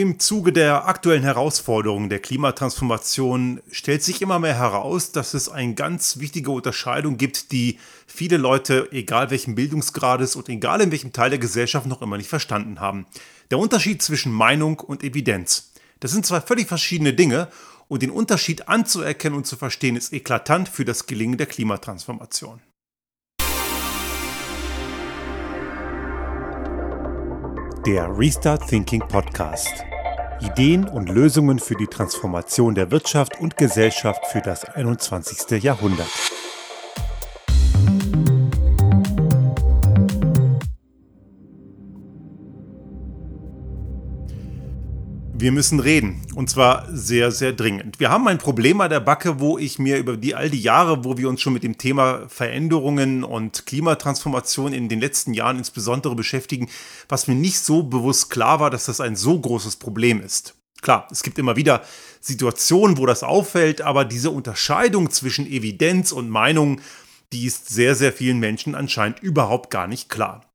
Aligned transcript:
Im 0.00 0.18
Zuge 0.18 0.50
der 0.50 0.88
aktuellen 0.88 1.24
Herausforderungen 1.24 2.08
der 2.08 2.20
Klimatransformation 2.20 3.60
stellt 3.70 4.02
sich 4.02 4.22
immer 4.22 4.38
mehr 4.38 4.56
heraus, 4.56 5.12
dass 5.12 5.34
es 5.34 5.50
eine 5.50 5.74
ganz 5.74 6.18
wichtige 6.20 6.52
Unterscheidung 6.52 7.18
gibt, 7.18 7.52
die 7.52 7.78
viele 8.06 8.38
Leute, 8.38 8.88
egal 8.92 9.30
welchen 9.30 9.56
Bildungsgrades 9.56 10.36
und 10.36 10.48
egal 10.48 10.80
in 10.80 10.90
welchem 10.90 11.12
Teil 11.12 11.28
der 11.28 11.38
Gesellschaft, 11.38 11.84
noch 11.84 12.00
immer 12.00 12.16
nicht 12.16 12.30
verstanden 12.30 12.80
haben. 12.80 13.04
Der 13.50 13.58
Unterschied 13.58 14.00
zwischen 14.00 14.32
Meinung 14.32 14.80
und 14.80 15.04
Evidenz. 15.04 15.70
Das 16.00 16.12
sind 16.12 16.24
zwei 16.24 16.40
völlig 16.40 16.66
verschiedene 16.66 17.12
Dinge 17.12 17.48
und 17.86 18.00
den 18.00 18.10
Unterschied 18.10 18.68
anzuerkennen 18.68 19.36
und 19.36 19.46
zu 19.46 19.56
verstehen 19.56 19.96
ist 19.96 20.14
eklatant 20.14 20.70
für 20.70 20.86
das 20.86 21.04
Gelingen 21.04 21.36
der 21.36 21.46
Klimatransformation. 21.46 22.62
Der 27.86 28.10
Restart 28.18 28.68
Thinking 28.68 29.00
Podcast. 29.00 29.86
Ideen 30.40 30.86
und 30.86 31.08
Lösungen 31.08 31.58
für 31.58 31.74
die 31.76 31.86
Transformation 31.86 32.74
der 32.74 32.90
Wirtschaft 32.90 33.40
und 33.40 33.56
Gesellschaft 33.56 34.26
für 34.26 34.42
das 34.42 34.64
21. 34.64 35.62
Jahrhundert. 35.62 36.10
Wir 45.40 45.52
müssen 45.52 45.80
reden. 45.80 46.20
Und 46.34 46.50
zwar 46.50 46.86
sehr, 46.92 47.32
sehr 47.32 47.54
dringend. 47.54 47.98
Wir 47.98 48.10
haben 48.10 48.28
ein 48.28 48.36
Problem 48.36 48.82
an 48.82 48.90
der 48.90 49.00
Backe, 49.00 49.40
wo 49.40 49.56
ich 49.56 49.78
mir 49.78 49.96
über 49.96 50.18
die, 50.18 50.34
all 50.34 50.50
die 50.50 50.60
Jahre, 50.60 51.02
wo 51.02 51.16
wir 51.16 51.30
uns 51.30 51.40
schon 51.40 51.54
mit 51.54 51.62
dem 51.62 51.78
Thema 51.78 52.28
Veränderungen 52.28 53.24
und 53.24 53.64
Klimatransformation 53.64 54.74
in 54.74 54.90
den 54.90 55.00
letzten 55.00 55.32
Jahren 55.32 55.56
insbesondere 55.56 56.14
beschäftigen, 56.14 56.68
was 57.08 57.26
mir 57.26 57.36
nicht 57.36 57.58
so 57.58 57.82
bewusst 57.82 58.28
klar 58.28 58.60
war, 58.60 58.68
dass 58.68 58.84
das 58.84 59.00
ein 59.00 59.16
so 59.16 59.40
großes 59.40 59.76
Problem 59.76 60.20
ist. 60.20 60.56
Klar, 60.82 61.08
es 61.10 61.22
gibt 61.22 61.38
immer 61.38 61.56
wieder 61.56 61.80
Situationen, 62.20 62.98
wo 62.98 63.06
das 63.06 63.22
auffällt, 63.22 63.80
aber 63.80 64.04
diese 64.04 64.28
Unterscheidung 64.28 65.08
zwischen 65.08 65.46
Evidenz 65.46 66.12
und 66.12 66.28
Meinung, 66.28 66.82
die 67.32 67.46
ist 67.46 67.70
sehr, 67.70 67.94
sehr 67.94 68.12
vielen 68.12 68.40
Menschen 68.40 68.74
anscheinend 68.74 69.20
überhaupt 69.20 69.70
gar 69.70 69.86
nicht 69.86 70.10
klar. 70.10 70.49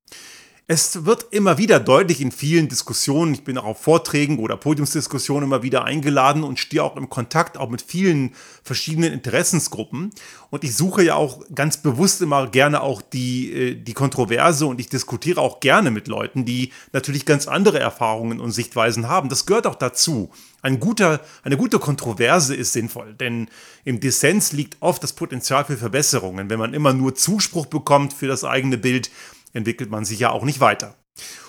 Es 0.68 1.06
wird 1.06 1.28
immer 1.30 1.60
wieder 1.60 1.80
deutlich 1.80 2.22
in 2.22 2.32
vielen 2.32 2.68
Diskussionen, 2.68 3.36
ich 3.36 3.44
bin 3.44 3.60
auch 3.60 3.66
auf 3.66 3.82
Vorträgen 3.84 4.40
oder 4.40 4.58
Podiumsdiskussionen 4.58 5.44
immer 5.44 5.62
wieder 5.62 5.84
eingeladen 5.84 6.44
und 6.44 6.58
stehe 6.58 6.84
auch 6.84 6.96
im 6.96 7.08
Kontakt 7.08 7.60
auch 7.60 7.70
mit 7.70 7.84
vielen 7.84 8.34
verschiedenen 8.64 9.14
Interessensgruppen. 9.14 10.10
Und 10.50 10.64
ich 10.64 10.76
suche 10.76 11.04
ja 11.04 11.14
auch 11.14 11.44
ganz 11.54 11.78
bewusst 11.78 12.20
immer 12.24 12.48
gerne 12.48 12.82
auch 12.82 13.04
die, 13.04 13.54
äh, 13.54 13.76
die 13.76 13.94
Kontroverse 13.94 14.66
und 14.66 14.80
ich 14.80 14.90
diskutiere 14.90 15.40
auch 15.40 15.60
gerne 15.60 15.92
mit 15.92 16.08
Leuten, 16.08 16.46
die 16.46 16.72
natürlich 16.94 17.28
ganz 17.28 17.48
andere 17.48 17.78
Erfahrungen 17.78 18.40
und 18.40 18.50
Sichtweisen 18.50 19.08
haben. 19.08 19.30
Das 19.30 19.46
gehört 19.46 19.68
auch 19.68 19.76
dazu. 19.76 20.32
Ein 20.64 20.80
guter, 20.80 21.22
eine 21.44 21.58
gute 21.58 21.78
Kontroverse 21.78 22.56
ist 22.56 22.74
sinnvoll, 22.74 23.14
denn 23.14 23.50
im 23.84 24.00
Dissens 24.00 24.52
liegt 24.52 24.78
oft 24.80 25.04
das 25.04 25.14
Potenzial 25.14 25.64
für 25.64 25.78
Verbesserungen. 25.78 26.50
Wenn 26.50 26.58
man 26.58 26.74
immer 26.74 26.92
nur 26.92 27.14
Zuspruch 27.14 27.68
bekommt 27.68 28.14
für 28.14 28.28
das 28.28 28.44
eigene 28.44 28.80
Bild, 28.80 29.12
entwickelt 29.56 29.90
man 29.90 30.06
sich 30.06 30.20
ja 30.20 30.30
auch 30.30 30.44
nicht 30.44 30.60
weiter. 30.60 30.96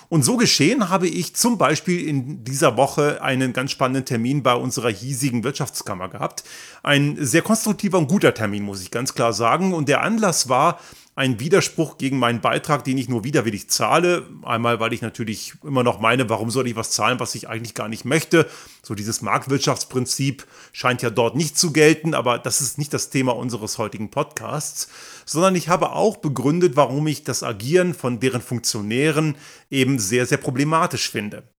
Und 0.09 0.23
so 0.23 0.37
geschehen 0.37 0.89
habe 0.89 1.07
ich 1.07 1.35
zum 1.35 1.57
Beispiel 1.57 2.07
in 2.07 2.43
dieser 2.45 2.77
Woche 2.77 3.21
einen 3.21 3.51
ganz 3.51 3.71
spannenden 3.71 4.05
Termin 4.05 4.41
bei 4.41 4.53
unserer 4.53 4.89
hiesigen 4.89 5.43
Wirtschaftskammer 5.43 6.07
gehabt. 6.07 6.45
Ein 6.81 7.17
sehr 7.19 7.41
konstruktiver 7.41 7.97
und 7.97 8.07
guter 8.07 8.33
Termin, 8.33 8.63
muss 8.63 8.81
ich 8.81 8.89
ganz 8.89 9.13
klar 9.13 9.33
sagen. 9.33 9.73
Und 9.73 9.89
der 9.89 10.01
Anlass 10.01 10.47
war 10.47 10.79
ein 11.17 11.39
Widerspruch 11.39 11.97
gegen 11.97 12.19
meinen 12.19 12.41
Beitrag, 12.41 12.83
den 12.83 12.95
ich 12.99 13.09
nur 13.09 13.23
widerwillig 13.23 13.71
zahle. 13.71 14.29
Einmal, 14.43 14.79
weil 14.79 14.93
ich 14.93 15.01
natürlich 15.01 15.55
immer 15.63 15.81
noch 15.81 15.99
meine, 15.99 16.29
warum 16.29 16.51
soll 16.51 16.67
ich 16.67 16.75
was 16.75 16.91
zahlen, 16.91 17.19
was 17.19 17.33
ich 17.33 17.49
eigentlich 17.49 17.73
gar 17.73 17.87
nicht 17.87 18.05
möchte. 18.05 18.47
So 18.83 18.93
dieses 18.93 19.23
Marktwirtschaftsprinzip 19.23 20.45
scheint 20.73 21.01
ja 21.01 21.09
dort 21.09 21.35
nicht 21.35 21.57
zu 21.57 21.73
gelten, 21.73 22.13
aber 22.13 22.37
das 22.37 22.61
ist 22.61 22.77
nicht 22.77 22.93
das 22.93 23.09
Thema 23.09 23.35
unseres 23.35 23.79
heutigen 23.79 24.11
Podcasts, 24.11 24.89
sondern 25.25 25.55
ich 25.55 25.69
habe 25.69 25.93
auch 25.93 26.17
begründet, 26.17 26.75
warum 26.75 27.07
ich 27.07 27.23
das 27.23 27.41
Agieren 27.41 27.95
von 27.95 28.19
deren 28.19 28.41
Funktionären 28.41 29.37
eben 29.71 29.97
sehr, 29.97 30.27
sehr 30.27 30.37
problematisch 30.37 31.09
finde. 31.09 31.49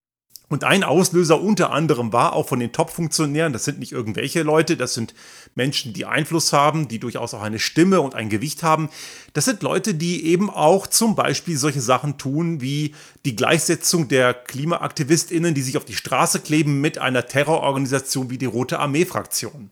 Und 0.49 0.63
ein 0.63 0.83
Auslöser 0.83 1.39
unter 1.39 1.71
anderem 1.71 2.11
war 2.11 2.33
auch 2.33 2.47
von 2.47 2.59
den 2.59 2.71
Top-Funktionären, 2.71 3.53
das 3.53 3.65
sind 3.65 3.77
nicht 3.77 3.91
irgendwelche 3.91 4.41
Leute, 4.41 4.77
das 4.77 4.95
sind 4.95 5.13
Menschen, 5.53 5.93
die 5.93 6.05
Einfluss 6.05 6.53
haben, 6.53 6.87
die 6.87 6.99
durchaus 6.99 7.35
auch 7.35 7.43
eine 7.43 7.59
Stimme 7.59 8.01
und 8.01 8.15
ein 8.15 8.29
Gewicht 8.29 8.63
haben. 8.63 8.89
Das 9.33 9.45
sind 9.45 9.61
Leute, 9.61 9.93
die 9.93 10.25
eben 10.25 10.49
auch 10.49 10.87
zum 10.87 11.15
Beispiel 11.15 11.55
solche 11.55 11.81
Sachen 11.81 12.17
tun 12.17 12.61
wie 12.61 12.95
die 13.25 13.35
Gleichsetzung 13.35 14.07
der 14.07 14.33
KlimaaktivistInnen, 14.33 15.53
die 15.53 15.61
sich 15.61 15.77
auf 15.77 15.85
die 15.85 15.95
Straße 15.95 16.39
kleben, 16.39 16.81
mit 16.81 16.97
einer 16.97 17.27
Terrororganisation 17.27 18.31
wie 18.31 18.39
die 18.39 18.45
Rote 18.45 18.79
Armee-Fraktion. 18.79 19.69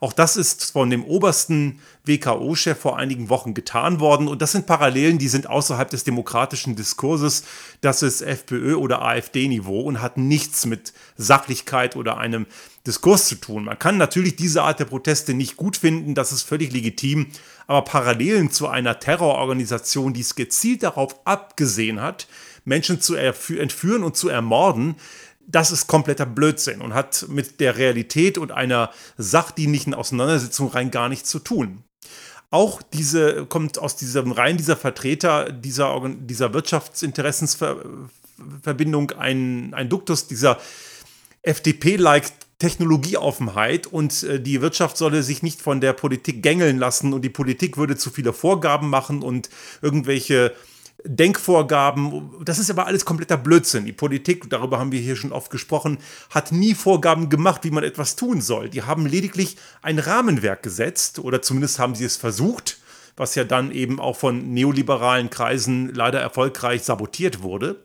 Auch 0.00 0.12
das 0.12 0.36
ist 0.36 0.70
von 0.70 0.90
dem 0.90 1.04
obersten 1.04 1.80
WKO-Chef 2.04 2.78
vor 2.78 2.98
einigen 2.98 3.28
Wochen 3.30 3.52
getan 3.52 3.98
worden. 3.98 4.28
Und 4.28 4.40
das 4.40 4.52
sind 4.52 4.66
Parallelen, 4.66 5.18
die 5.18 5.26
sind 5.26 5.48
außerhalb 5.48 5.90
des 5.90 6.04
demokratischen 6.04 6.76
Diskurses. 6.76 7.42
Das 7.80 8.02
ist 8.02 8.22
FPÖ- 8.22 8.76
oder 8.76 9.02
AfD-Niveau 9.02 9.80
und 9.80 10.00
hat 10.00 10.16
nichts 10.16 10.66
mit 10.66 10.92
Sachlichkeit 11.16 11.96
oder 11.96 12.16
einem 12.16 12.46
Diskurs 12.86 13.26
zu 13.26 13.34
tun. 13.34 13.64
Man 13.64 13.78
kann 13.78 13.98
natürlich 13.98 14.36
diese 14.36 14.62
Art 14.62 14.78
der 14.78 14.84
Proteste 14.84 15.34
nicht 15.34 15.56
gut 15.56 15.76
finden, 15.76 16.14
das 16.14 16.32
ist 16.32 16.42
völlig 16.42 16.72
legitim. 16.72 17.26
Aber 17.66 17.82
Parallelen 17.82 18.52
zu 18.52 18.68
einer 18.68 19.00
Terrororganisation, 19.00 20.14
die 20.14 20.20
es 20.20 20.36
gezielt 20.36 20.84
darauf 20.84 21.16
abgesehen 21.26 22.00
hat, 22.00 22.28
Menschen 22.64 23.00
zu 23.00 23.14
entführen 23.14 24.04
und 24.04 24.16
zu 24.16 24.28
ermorden, 24.28 24.96
das 25.48 25.72
ist 25.72 25.86
kompletter 25.86 26.26
Blödsinn 26.26 26.82
und 26.82 26.92
hat 26.94 27.24
mit 27.28 27.58
der 27.58 27.78
Realität 27.78 28.38
und 28.38 28.52
einer 28.52 28.90
sachdienlichen 29.16 29.94
Auseinandersetzung 29.94 30.68
rein 30.68 30.90
gar 30.90 31.08
nichts 31.08 31.30
zu 31.30 31.38
tun. 31.38 31.84
Auch 32.50 32.82
diese 32.82 33.46
kommt 33.46 33.78
aus 33.78 33.96
diesem 33.96 34.32
Reihen 34.32 34.58
dieser 34.58 34.76
Vertreter 34.76 35.50
dieser, 35.50 35.98
dieser 36.08 36.52
Wirtschaftsinteressensverbindung 36.52 39.12
ein, 39.12 39.72
ein 39.74 39.88
Duktus 39.88 40.26
dieser 40.28 40.58
FDP-like 41.42 42.30
Technologieoffenheit 42.58 43.86
und 43.86 44.24
äh, 44.24 44.40
die 44.40 44.60
Wirtschaft 44.60 44.96
solle 44.96 45.22
sich 45.22 45.42
nicht 45.42 45.62
von 45.62 45.80
der 45.80 45.92
Politik 45.92 46.42
gängeln 46.42 46.78
lassen 46.78 47.12
und 47.12 47.22
die 47.22 47.30
Politik 47.30 47.76
würde 47.76 47.96
zu 47.96 48.10
viele 48.10 48.32
Vorgaben 48.32 48.90
machen 48.90 49.22
und 49.22 49.48
irgendwelche 49.80 50.52
Denkvorgaben, 51.04 52.30
das 52.44 52.58
ist 52.58 52.70
aber 52.70 52.86
alles 52.86 53.04
kompletter 53.04 53.36
Blödsinn. 53.36 53.84
Die 53.84 53.92
Politik, 53.92 54.50
darüber 54.50 54.80
haben 54.80 54.90
wir 54.90 55.00
hier 55.00 55.14
schon 55.14 55.32
oft 55.32 55.50
gesprochen, 55.50 55.98
hat 56.30 56.50
nie 56.50 56.74
Vorgaben 56.74 57.28
gemacht, 57.28 57.62
wie 57.62 57.70
man 57.70 57.84
etwas 57.84 58.16
tun 58.16 58.40
soll. 58.40 58.68
Die 58.68 58.82
haben 58.82 59.06
lediglich 59.06 59.56
ein 59.80 60.00
Rahmenwerk 60.00 60.62
gesetzt 60.62 61.20
oder 61.20 61.40
zumindest 61.40 61.78
haben 61.78 61.94
sie 61.94 62.04
es 62.04 62.16
versucht, 62.16 62.78
was 63.16 63.36
ja 63.36 63.44
dann 63.44 63.70
eben 63.70 64.00
auch 64.00 64.16
von 64.16 64.52
neoliberalen 64.52 65.30
Kreisen 65.30 65.94
leider 65.94 66.20
erfolgreich 66.20 66.82
sabotiert 66.82 67.42
wurde. 67.42 67.80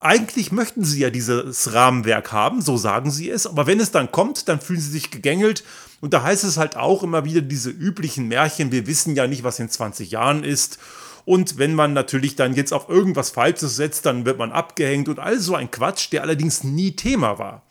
Eigentlich 0.00 0.52
möchten 0.52 0.84
sie 0.84 1.00
ja 1.00 1.08
dieses 1.08 1.72
Rahmenwerk 1.72 2.30
haben, 2.30 2.60
so 2.60 2.76
sagen 2.76 3.10
sie 3.10 3.30
es, 3.30 3.46
aber 3.46 3.66
wenn 3.66 3.80
es 3.80 3.90
dann 3.90 4.12
kommt, 4.12 4.50
dann 4.50 4.60
fühlen 4.60 4.80
sie 4.80 4.90
sich 4.90 5.10
gegängelt 5.10 5.64
und 6.02 6.12
da 6.12 6.22
heißt 6.22 6.44
es 6.44 6.58
halt 6.58 6.76
auch 6.76 7.02
immer 7.02 7.24
wieder 7.24 7.40
diese 7.40 7.70
üblichen 7.70 8.28
Märchen, 8.28 8.70
wir 8.70 8.86
wissen 8.86 9.16
ja 9.16 9.26
nicht, 9.26 9.44
was 9.44 9.58
in 9.60 9.70
20 9.70 10.10
Jahren 10.10 10.44
ist 10.44 10.78
und 11.24 11.58
wenn 11.58 11.74
man 11.74 11.92
natürlich 11.92 12.36
dann 12.36 12.54
jetzt 12.54 12.72
auf 12.72 12.88
irgendwas 12.88 13.30
Falsches 13.30 13.76
setzt, 13.76 14.06
dann 14.06 14.26
wird 14.26 14.38
man 14.38 14.52
abgehängt 14.52 15.08
und 15.08 15.18
all 15.18 15.38
so 15.38 15.54
ein 15.54 15.70
Quatsch, 15.70 16.12
der 16.12 16.22
allerdings 16.22 16.64
nie 16.64 16.96
Thema 16.96 17.38
war. 17.38 17.62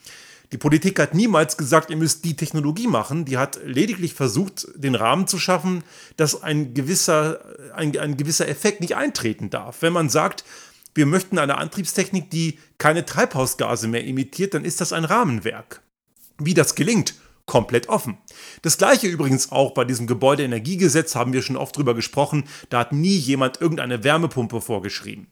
Die 0.52 0.58
Politik 0.58 1.00
hat 1.00 1.16
niemals 1.16 1.58
gesagt, 1.58 1.90
ihr 1.90 1.98
müsst 1.98 2.26
die 2.26 2.36
Technologie 2.36 2.86
machen. 2.88 3.26
Die 3.26 3.40
hat 3.40 3.60
lediglich 3.66 4.14
versucht, 4.14 4.68
den 4.76 4.94
Rahmen 4.94 5.26
zu 5.28 5.40
schaffen, 5.40 5.84
dass 6.16 6.44
ein 6.44 6.76
gewisser, 6.76 7.40
ein, 7.76 7.98
ein 7.98 8.18
gewisser 8.18 8.48
Effekt 8.48 8.80
nicht 8.80 8.96
eintreten 8.96 9.50
darf. 9.50 9.82
Wenn 9.82 9.94
man 9.94 10.10
sagt, 10.10 10.44
wir 10.94 11.08
möchten 11.08 11.40
eine 11.40 11.58
Antriebstechnik, 11.58 12.30
die 12.30 12.60
keine 12.78 13.04
Treibhausgase 13.04 13.88
mehr 13.88 14.06
emittiert, 14.06 14.54
dann 14.54 14.64
ist 14.64 14.80
das 14.80 14.94
ein 14.94 15.06
Rahmenwerk. 15.06 15.82
Wie 16.38 16.54
das 16.54 16.76
gelingt, 16.76 17.16
komplett 17.46 17.90
offen. 17.90 18.18
Das 18.62 18.78
gleiche 18.78 19.08
übrigens 19.08 19.52
auch 19.52 19.74
bei 19.74 19.86
diesem 19.86 20.08
Gebäudeenergiegesetz 20.08 21.16
haben 21.16 21.34
wir 21.34 21.42
schon 21.42 21.58
oft 21.58 21.76
drüber 21.76 21.94
gesprochen, 21.94 22.46
da 22.70 22.80
hat 22.80 22.94
nie 22.94 23.18
jemand 23.18 23.60
irgendeine 23.60 24.04
Wärmepumpe 24.04 24.62
vorgeschrieben. 24.62 25.28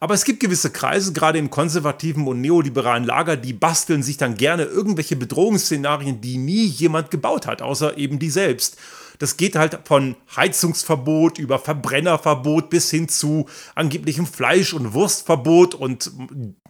Aber 0.00 0.14
es 0.14 0.24
gibt 0.24 0.40
gewisse 0.40 0.70
Kreise, 0.70 1.12
gerade 1.12 1.38
im 1.38 1.50
konservativen 1.50 2.26
und 2.26 2.40
neoliberalen 2.40 3.04
Lager, 3.04 3.36
die 3.36 3.52
basteln 3.52 4.02
sich 4.02 4.16
dann 4.16 4.34
gerne 4.34 4.64
irgendwelche 4.64 5.16
Bedrohungsszenarien, 5.16 6.20
die 6.20 6.36
nie 6.36 6.66
jemand 6.66 7.10
gebaut 7.10 7.46
hat, 7.46 7.62
außer 7.62 7.96
eben 7.96 8.18
die 8.18 8.30
selbst. 8.30 8.76
Das 9.18 9.36
geht 9.36 9.56
halt 9.56 9.78
von 9.84 10.16
Heizungsverbot 10.34 11.38
über 11.38 11.58
Verbrennerverbot 11.58 12.68
bis 12.68 12.90
hin 12.90 13.08
zu 13.08 13.46
angeblichem 13.74 14.26
Fleisch- 14.26 14.74
und 14.74 14.92
Wurstverbot 14.92 15.74
und, 15.74 16.10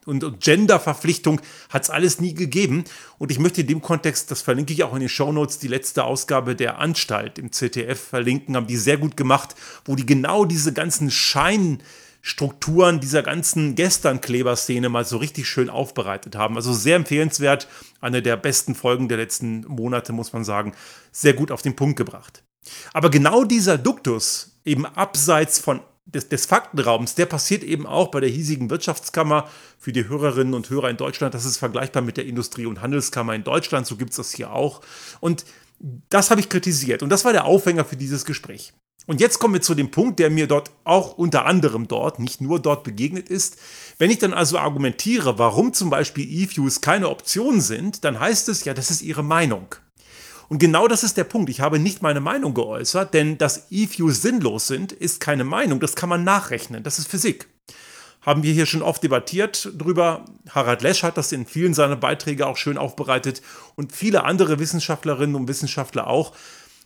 und, 0.07 0.25
und 0.25 0.41
Genderverpflichtung 0.41 1.41
hat 1.69 1.85
es 1.85 1.91
alles 1.91 2.21
nie 2.21 2.35
gegeben. 2.35 2.85
Und 3.19 3.31
ich 3.31 3.39
möchte 3.39 3.63
in 3.63 3.67
dem 3.67 3.83
Kontext, 3.83 4.31
das 4.31 4.43
verlinke 4.43 4.73
ich 4.73 4.85
auch 4.85 4.95
in 4.95 5.01
den 5.01 5.09
Shownotes, 5.09 5.59
die 5.59 5.69
letzte 5.69 6.05
Ausgabe 6.05 6.57
der 6.57 6.79
Anstalt 6.79 7.39
im 7.39 7.53
ZDF 7.53 8.01
verlinken, 8.01 8.57
haben 8.57 8.67
die 8.67 8.77
sehr 8.77 8.99
gut 8.99 9.17
gemacht, 9.17 9.55
wo 9.85 9.97
die 9.97 10.07
genau 10.07 10.45
diese 10.45 10.73
ganzen 10.73 11.11
Schein- 11.11 11.83
Strukturen 12.27 13.01
dieser 13.01 13.23
ganzen 13.23 13.75
Gestern-Kleber-Szene 13.75 14.89
mal 14.89 15.05
so 15.05 15.19
richtig 15.19 15.47
schön 15.47 15.69
aufbereitet 15.69 16.37
haben. 16.37 16.57
Also 16.57 16.73
sehr 16.73 16.97
empfehlenswert, 16.97 17.69
eine 18.01 18.23
der 18.23 18.39
besten 18.39 18.75
Folgen 18.75 19.11
der 19.11 19.19
letzten 19.19 19.67
Monate, 19.67 20.15
muss 20.15 20.33
man 20.33 20.43
sagen, 20.43 20.73
sehr 21.13 21.35
gut 21.35 21.51
auf 21.51 21.61
den 21.61 21.77
Punkt 21.77 21.97
gebracht. 21.97 22.43
Aber 22.95 23.11
genau 23.11 23.45
dieser 23.45 23.77
Duktus, 23.77 24.57
eben 24.65 24.87
abseits 24.87 25.59
von 25.59 25.81
des, 26.07 26.29
des 26.29 26.47
Faktenraums, 26.47 27.15
der 27.15 27.27
passiert 27.27 27.63
eben 27.63 27.87
auch 27.87 28.09
bei 28.11 28.21
der 28.21 28.29
hiesigen 28.29 28.71
Wirtschaftskammer 28.71 29.49
für 29.79 29.93
die 29.93 30.09
Hörerinnen 30.09 30.55
und 30.55 30.69
Hörer 30.71 30.91
in 30.91 30.97
Deutschland. 30.97 31.35
Das 31.35 31.45
ist 31.45 31.57
vergleichbar 31.57 32.03
mit 32.03 32.17
der 32.17 32.27
Industrie- 32.27 32.67
und 32.67 32.83
Handelskammer 32.83 33.35
in 33.35 33.45
Deutschland, 33.45 33.87
so 33.87 33.97
gibt 33.97 34.11
es 34.11 34.17
das 34.17 34.33
hier 34.33 34.53
auch. 34.53 34.83
Und 35.21 35.45
das 36.09 36.31
habe 36.31 36.41
ich 36.41 36.49
kritisiert 36.49 37.03
und 37.03 37.11
das 37.11 37.25
war 37.25 37.33
der 37.33 37.45
Aufhänger 37.45 37.85
für 37.85 37.97
dieses 37.97 38.25
Gespräch. 38.25 38.73
Und 39.07 39.21
jetzt 39.21 39.39
kommen 39.39 39.55
wir 39.55 39.61
zu 39.61 39.75
dem 39.75 39.91
Punkt, 39.91 40.19
der 40.19 40.31
mir 40.31 40.47
dort 40.47 40.71
auch 40.85 41.19
unter 41.19 41.45
anderem 41.45 41.89
dort, 41.89 42.19
nicht 42.19 42.41
nur 42.41 42.59
dort 42.59 42.85
begegnet 42.85 43.29
ist. 43.29 43.59
Wenn 43.99 44.11
ich 44.11 44.19
dann 44.19 44.33
also 44.33 44.59
argumentiere, 44.59 45.39
warum 45.39 45.75
zum 45.75 45.91
Beispiel 45.91 46.27
E-Fuels 46.27 46.81
keine 46.81 47.11
Option 47.11 47.61
sind, 47.61 48.05
dann 48.05 48.19
heißt 48.19 48.49
es 48.49 48.65
ja, 48.65 48.73
das 48.73 48.91
ist 48.91 49.03
ihre 49.03 49.23
Meinung. 49.23 49.75
Und 50.49 50.59
genau 50.59 50.89
das 50.89 51.05
ist 51.05 51.17
der 51.17 51.25
Punkt. 51.25 51.51
Ich 51.51 51.61
habe 51.61 51.79
nicht 51.79 52.03
meine 52.03 52.21
Meinung 52.21 52.55
geäußert, 52.55 53.15
denn 53.15 53.39
dass 53.39 53.67
E-Fuels 53.71 54.23
sinnlos 54.23 54.67
sind, 54.67 54.93
ist 54.93 55.21
keine 55.21 55.45
Meinung. 55.45 55.81
Das 55.81 55.95
kann 55.95 56.09
man 56.09 56.25
nachrechnen. 56.25 56.83
Das 56.83 56.99
ist 56.99 57.09
Physik. 57.09 57.49
Haben 58.21 58.43
wir 58.43 58.53
hier 58.53 58.67
schon 58.67 58.83
oft 58.83 59.03
debattiert 59.03 59.71
drüber. 59.77 60.25
Harald 60.49 60.83
Lesch 60.83 61.03
hat 61.03 61.19
das 61.19 61.33
in 61.33 61.45
vielen 61.45 61.75
seiner 61.75 61.97
Beiträge 61.97 62.47
auch 62.47 62.57
schön 62.57 62.79
aufbereitet 62.79 63.43
und 63.75 63.95
viele 63.95 64.25
andere 64.25 64.59
Wissenschaftlerinnen 64.59 65.37
und 65.37 65.49
Wissenschaftler 65.49 66.07
auch. 66.07 66.35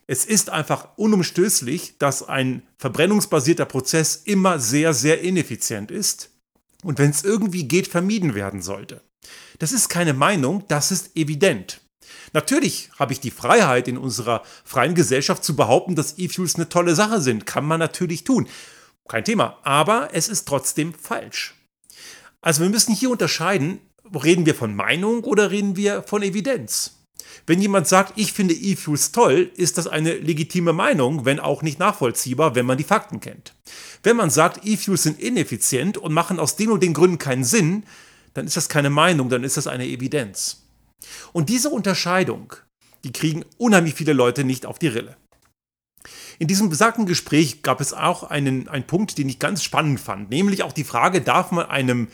Es 0.08 0.24
ist 0.24 0.50
einfach 0.50 0.88
unumstößlich, 0.96 1.98
dass 1.98 2.26
ein 2.26 2.62
verbrennungsbasierter 2.78 3.66
Prozess 3.66 4.16
immer 4.16 4.58
sehr, 4.58 4.94
sehr 4.94 5.20
ineffizient 5.20 5.90
ist 5.90 6.30
und 6.82 6.98
wenn 6.98 7.10
es 7.10 7.24
irgendwie 7.24 7.68
geht, 7.68 7.86
vermieden 7.88 8.34
werden 8.34 8.62
sollte. 8.62 9.02
Das 9.58 9.72
ist 9.72 9.88
keine 9.88 10.14
Meinung, 10.14 10.64
das 10.68 10.90
ist 10.90 11.16
evident. 11.16 11.80
Natürlich 12.32 12.90
habe 12.98 13.12
ich 13.12 13.20
die 13.20 13.30
Freiheit 13.30 13.88
in 13.88 13.98
unserer 13.98 14.42
freien 14.64 14.94
Gesellschaft 14.94 15.44
zu 15.44 15.56
behaupten, 15.56 15.94
dass 15.94 16.18
E-Fuels 16.18 16.56
eine 16.56 16.68
tolle 16.68 16.94
Sache 16.94 17.20
sind. 17.20 17.46
Kann 17.46 17.64
man 17.64 17.80
natürlich 17.80 18.24
tun. 18.24 18.48
Kein 19.08 19.24
Thema. 19.24 19.58
Aber 19.62 20.10
es 20.12 20.28
ist 20.28 20.46
trotzdem 20.46 20.94
falsch. 20.94 21.54
Also 22.40 22.62
wir 22.62 22.68
müssen 22.68 22.94
hier 22.94 23.10
unterscheiden, 23.10 23.80
reden 24.14 24.46
wir 24.46 24.54
von 24.54 24.74
Meinung 24.74 25.24
oder 25.24 25.50
reden 25.50 25.76
wir 25.76 26.02
von 26.02 26.22
Evidenz? 26.22 26.94
Wenn 27.46 27.62
jemand 27.62 27.88
sagt, 27.88 28.12
ich 28.16 28.32
finde 28.32 28.54
E-Fuels 28.54 29.12
toll, 29.12 29.50
ist 29.56 29.78
das 29.78 29.86
eine 29.86 30.14
legitime 30.14 30.72
Meinung, 30.72 31.24
wenn 31.24 31.40
auch 31.40 31.62
nicht 31.62 31.78
nachvollziehbar, 31.78 32.54
wenn 32.54 32.66
man 32.66 32.78
die 32.78 32.84
Fakten 32.84 33.20
kennt. 33.20 33.54
Wenn 34.02 34.16
man 34.16 34.30
sagt, 34.30 34.66
E-Fuels 34.66 35.02
sind 35.02 35.20
ineffizient 35.20 35.96
und 35.98 36.12
machen 36.12 36.38
aus 36.38 36.56
den 36.56 36.70
und 36.70 36.82
den 36.82 36.94
Gründen 36.94 37.18
keinen 37.18 37.44
Sinn, 37.44 37.84
dann 38.34 38.46
ist 38.46 38.56
das 38.56 38.68
keine 38.68 38.90
Meinung, 38.90 39.30
dann 39.30 39.44
ist 39.44 39.56
das 39.56 39.66
eine 39.66 39.86
Evidenz. 39.86 40.67
Und 41.32 41.48
diese 41.48 41.70
Unterscheidung, 41.70 42.54
die 43.04 43.12
kriegen 43.12 43.44
unheimlich 43.56 43.94
viele 43.94 44.12
Leute 44.12 44.44
nicht 44.44 44.66
auf 44.66 44.78
die 44.78 44.88
Rille. 44.88 45.16
In 46.38 46.46
diesem 46.46 46.70
besagten 46.70 47.06
Gespräch 47.06 47.62
gab 47.62 47.80
es 47.80 47.92
auch 47.92 48.22
einen, 48.22 48.68
einen 48.68 48.86
Punkt, 48.86 49.18
den 49.18 49.28
ich 49.28 49.38
ganz 49.38 49.64
spannend 49.64 50.00
fand, 50.00 50.30
nämlich 50.30 50.62
auch 50.62 50.72
die 50.72 50.84
Frage, 50.84 51.20
darf 51.20 51.50
man 51.50 51.66
einem, 51.66 52.08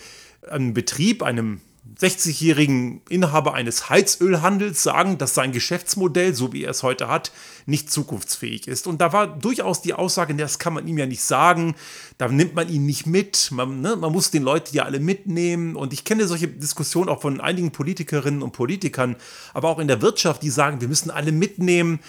einem 0.48 0.72
Betrieb, 0.72 1.22
einem 1.22 1.60
60-jährigen 1.98 3.02
Inhaber 3.08 3.54
eines 3.54 3.88
Heizölhandels 3.88 4.82
sagen, 4.82 5.18
dass 5.18 5.34
sein 5.34 5.52
Geschäftsmodell, 5.52 6.34
so 6.34 6.52
wie 6.52 6.64
er 6.64 6.70
es 6.70 6.82
heute 6.82 7.08
hat, 7.08 7.30
nicht 7.66 7.90
zukunftsfähig 7.90 8.66
ist. 8.68 8.86
Und 8.86 9.00
da 9.00 9.12
war 9.12 9.26
durchaus 9.26 9.82
die 9.82 9.94
Aussage, 9.94 10.34
das 10.34 10.58
kann 10.58 10.72
man 10.72 10.88
ihm 10.88 10.98
ja 10.98 11.06
nicht 11.06 11.22
sagen, 11.22 11.74
da 12.18 12.28
nimmt 12.28 12.54
man 12.54 12.68
ihn 12.68 12.86
nicht 12.86 13.06
mit, 13.06 13.50
man, 13.52 13.80
ne, 13.80 13.96
man 13.96 14.12
muss 14.12 14.30
den 14.30 14.42
Leute 14.42 14.74
ja 14.74 14.84
alle 14.84 14.98
mitnehmen. 14.98 15.76
Und 15.76 15.92
ich 15.92 16.04
kenne 16.04 16.26
solche 16.26 16.48
Diskussionen 16.48 17.08
auch 17.08 17.20
von 17.20 17.40
einigen 17.40 17.70
Politikerinnen 17.70 18.42
und 18.42 18.52
Politikern, 18.52 19.16
aber 19.52 19.68
auch 19.68 19.78
in 19.78 19.88
der 19.88 20.02
Wirtschaft, 20.02 20.42
die 20.42 20.50
sagen, 20.50 20.80
wir 20.80 20.88
müssen 20.88 21.10
alle 21.10 21.32
mitnehmen. 21.32 22.00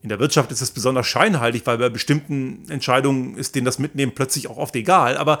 In 0.00 0.08
der 0.08 0.20
Wirtschaft 0.20 0.52
ist 0.52 0.62
es 0.62 0.70
besonders 0.70 1.06
scheinheilig, 1.06 1.66
weil 1.66 1.78
bei 1.78 1.88
bestimmten 1.88 2.68
Entscheidungen 2.70 3.36
ist 3.36 3.56
denen 3.56 3.64
das 3.64 3.80
Mitnehmen 3.80 4.12
plötzlich 4.14 4.48
auch 4.48 4.56
oft 4.56 4.76
egal. 4.76 5.16
Aber 5.16 5.40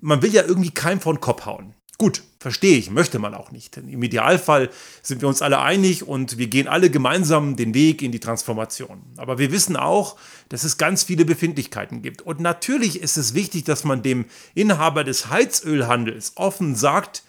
man 0.00 0.22
will 0.22 0.34
ja 0.34 0.42
irgendwie 0.42 0.70
keinem 0.70 1.00
von 1.00 1.20
Kopf 1.20 1.46
hauen. 1.46 1.74
Gut, 1.98 2.22
verstehe 2.40 2.78
ich, 2.78 2.90
möchte 2.90 3.18
man 3.18 3.34
auch 3.34 3.52
nicht. 3.52 3.76
Im 3.76 4.02
Idealfall 4.02 4.70
sind 5.02 5.20
wir 5.20 5.28
uns 5.28 5.42
alle 5.42 5.60
einig 5.60 6.06
und 6.06 6.38
wir 6.38 6.48
gehen 6.48 6.66
alle 6.66 6.90
gemeinsam 6.90 7.54
den 7.54 7.74
Weg 7.74 8.02
in 8.02 8.10
die 8.10 8.18
Transformation. 8.18 9.02
Aber 9.18 9.38
wir 9.38 9.52
wissen 9.52 9.76
auch, 9.76 10.16
dass 10.48 10.64
es 10.64 10.78
ganz 10.78 11.04
viele 11.04 11.24
Befindlichkeiten 11.24 12.02
gibt. 12.02 12.22
Und 12.22 12.40
natürlich 12.40 13.00
ist 13.00 13.16
es 13.16 13.34
wichtig, 13.34 13.64
dass 13.64 13.84
man 13.84 14.02
dem 14.02 14.24
Inhaber 14.54 15.04
des 15.04 15.30
Heizölhandels 15.30 16.32
offen 16.34 16.74
sagt, 16.74 17.22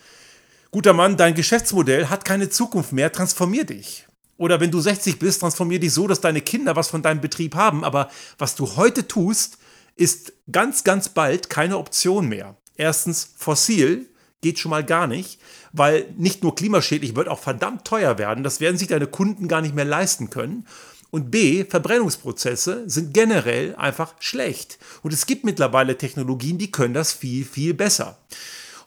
guter 0.71 0.93
Mann, 0.93 1.17
dein 1.17 1.35
Geschäftsmodell 1.35 2.07
hat 2.07 2.25
keine 2.25 2.49
Zukunft 2.49 2.93
mehr, 2.93 3.11
transformier 3.11 3.65
dich. 3.65 4.07
Oder 4.37 4.59
wenn 4.59 4.71
du 4.71 4.79
60 4.79 5.19
bist, 5.19 5.41
transformier 5.41 5.79
dich 5.79 5.93
so, 5.93 6.07
dass 6.07 6.19
deine 6.19 6.41
Kinder 6.41 6.75
was 6.75 6.89
von 6.89 7.03
deinem 7.03 7.21
Betrieb 7.21 7.53
haben. 7.53 7.83
Aber 7.83 8.09
was 8.39 8.55
du 8.55 8.75
heute 8.75 9.07
tust, 9.07 9.57
ist 9.95 10.33
ganz, 10.51 10.83
ganz 10.83 11.09
bald 11.09 11.49
keine 11.51 11.77
Option 11.77 12.27
mehr. 12.27 12.57
Erstens 12.75 13.29
fossil, 13.37 14.09
geht 14.43 14.59
schon 14.59 14.69
mal 14.69 14.83
gar 14.83 15.07
nicht, 15.07 15.39
weil 15.71 16.05
nicht 16.15 16.43
nur 16.43 16.53
klimaschädlich 16.53 17.15
wird 17.15 17.27
auch 17.27 17.39
verdammt 17.39 17.85
teuer 17.85 18.19
werden. 18.19 18.43
Das 18.43 18.59
werden 18.59 18.77
sich 18.77 18.89
deine 18.89 19.07
Kunden 19.07 19.47
gar 19.47 19.61
nicht 19.61 19.73
mehr 19.73 19.85
leisten 19.85 20.29
können. 20.29 20.67
Und 21.09 21.31
B, 21.31 21.65
Verbrennungsprozesse 21.65 22.83
sind 22.87 23.13
generell 23.13 23.75
einfach 23.75 24.15
schlecht. 24.19 24.77
Und 25.01 25.13
es 25.13 25.25
gibt 25.25 25.43
mittlerweile 25.43 25.97
Technologien, 25.97 26.57
die 26.57 26.71
können 26.71 26.93
das 26.93 27.13
viel, 27.13 27.45
viel 27.45 27.73
besser. 27.73 28.17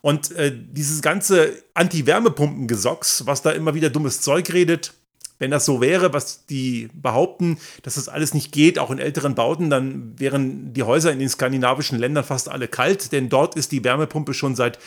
Und 0.03 0.33
äh, 0.33 0.53
dieses 0.55 1.03
ganze 1.03 1.63
Anti-Wärmepumpen-Gesocks, 1.75 3.27
was 3.27 3.43
da 3.43 3.51
immer 3.51 3.75
wieder 3.75 3.91
dummes 3.91 4.21
Zeug 4.21 4.53
redet, 4.53 4.93
wenn 5.39 5.51
das 5.51 5.65
so 5.65 5.81
wäre, 5.81 6.13
was 6.13 6.47
die 6.47 6.89
behaupten, 6.95 7.59
dass 7.83 7.97
das 7.97 8.09
alles 8.09 8.35
nicht 8.35 8.53
geht, 8.53 8.79
auch 8.79 8.91
in 8.91 8.99
älteren 8.99 9.35
Bauten, 9.35 9.71
dann 9.71 10.19
wären 10.19 10.73
die 10.73 10.83
Häuser 10.83 11.13
in 11.13 11.19
den 11.19 11.29
skandinavischen 11.29 11.99
Ländern 11.99 12.25
fast 12.25 12.49
alle 12.49 12.69
kalt, 12.69 13.13
denn 13.13 13.29
dort 13.29 13.55
ist 13.55 13.73
die 13.73 13.85
Wärmepumpe 13.85 14.35
schon 14.35 14.57
seit 14.57 14.79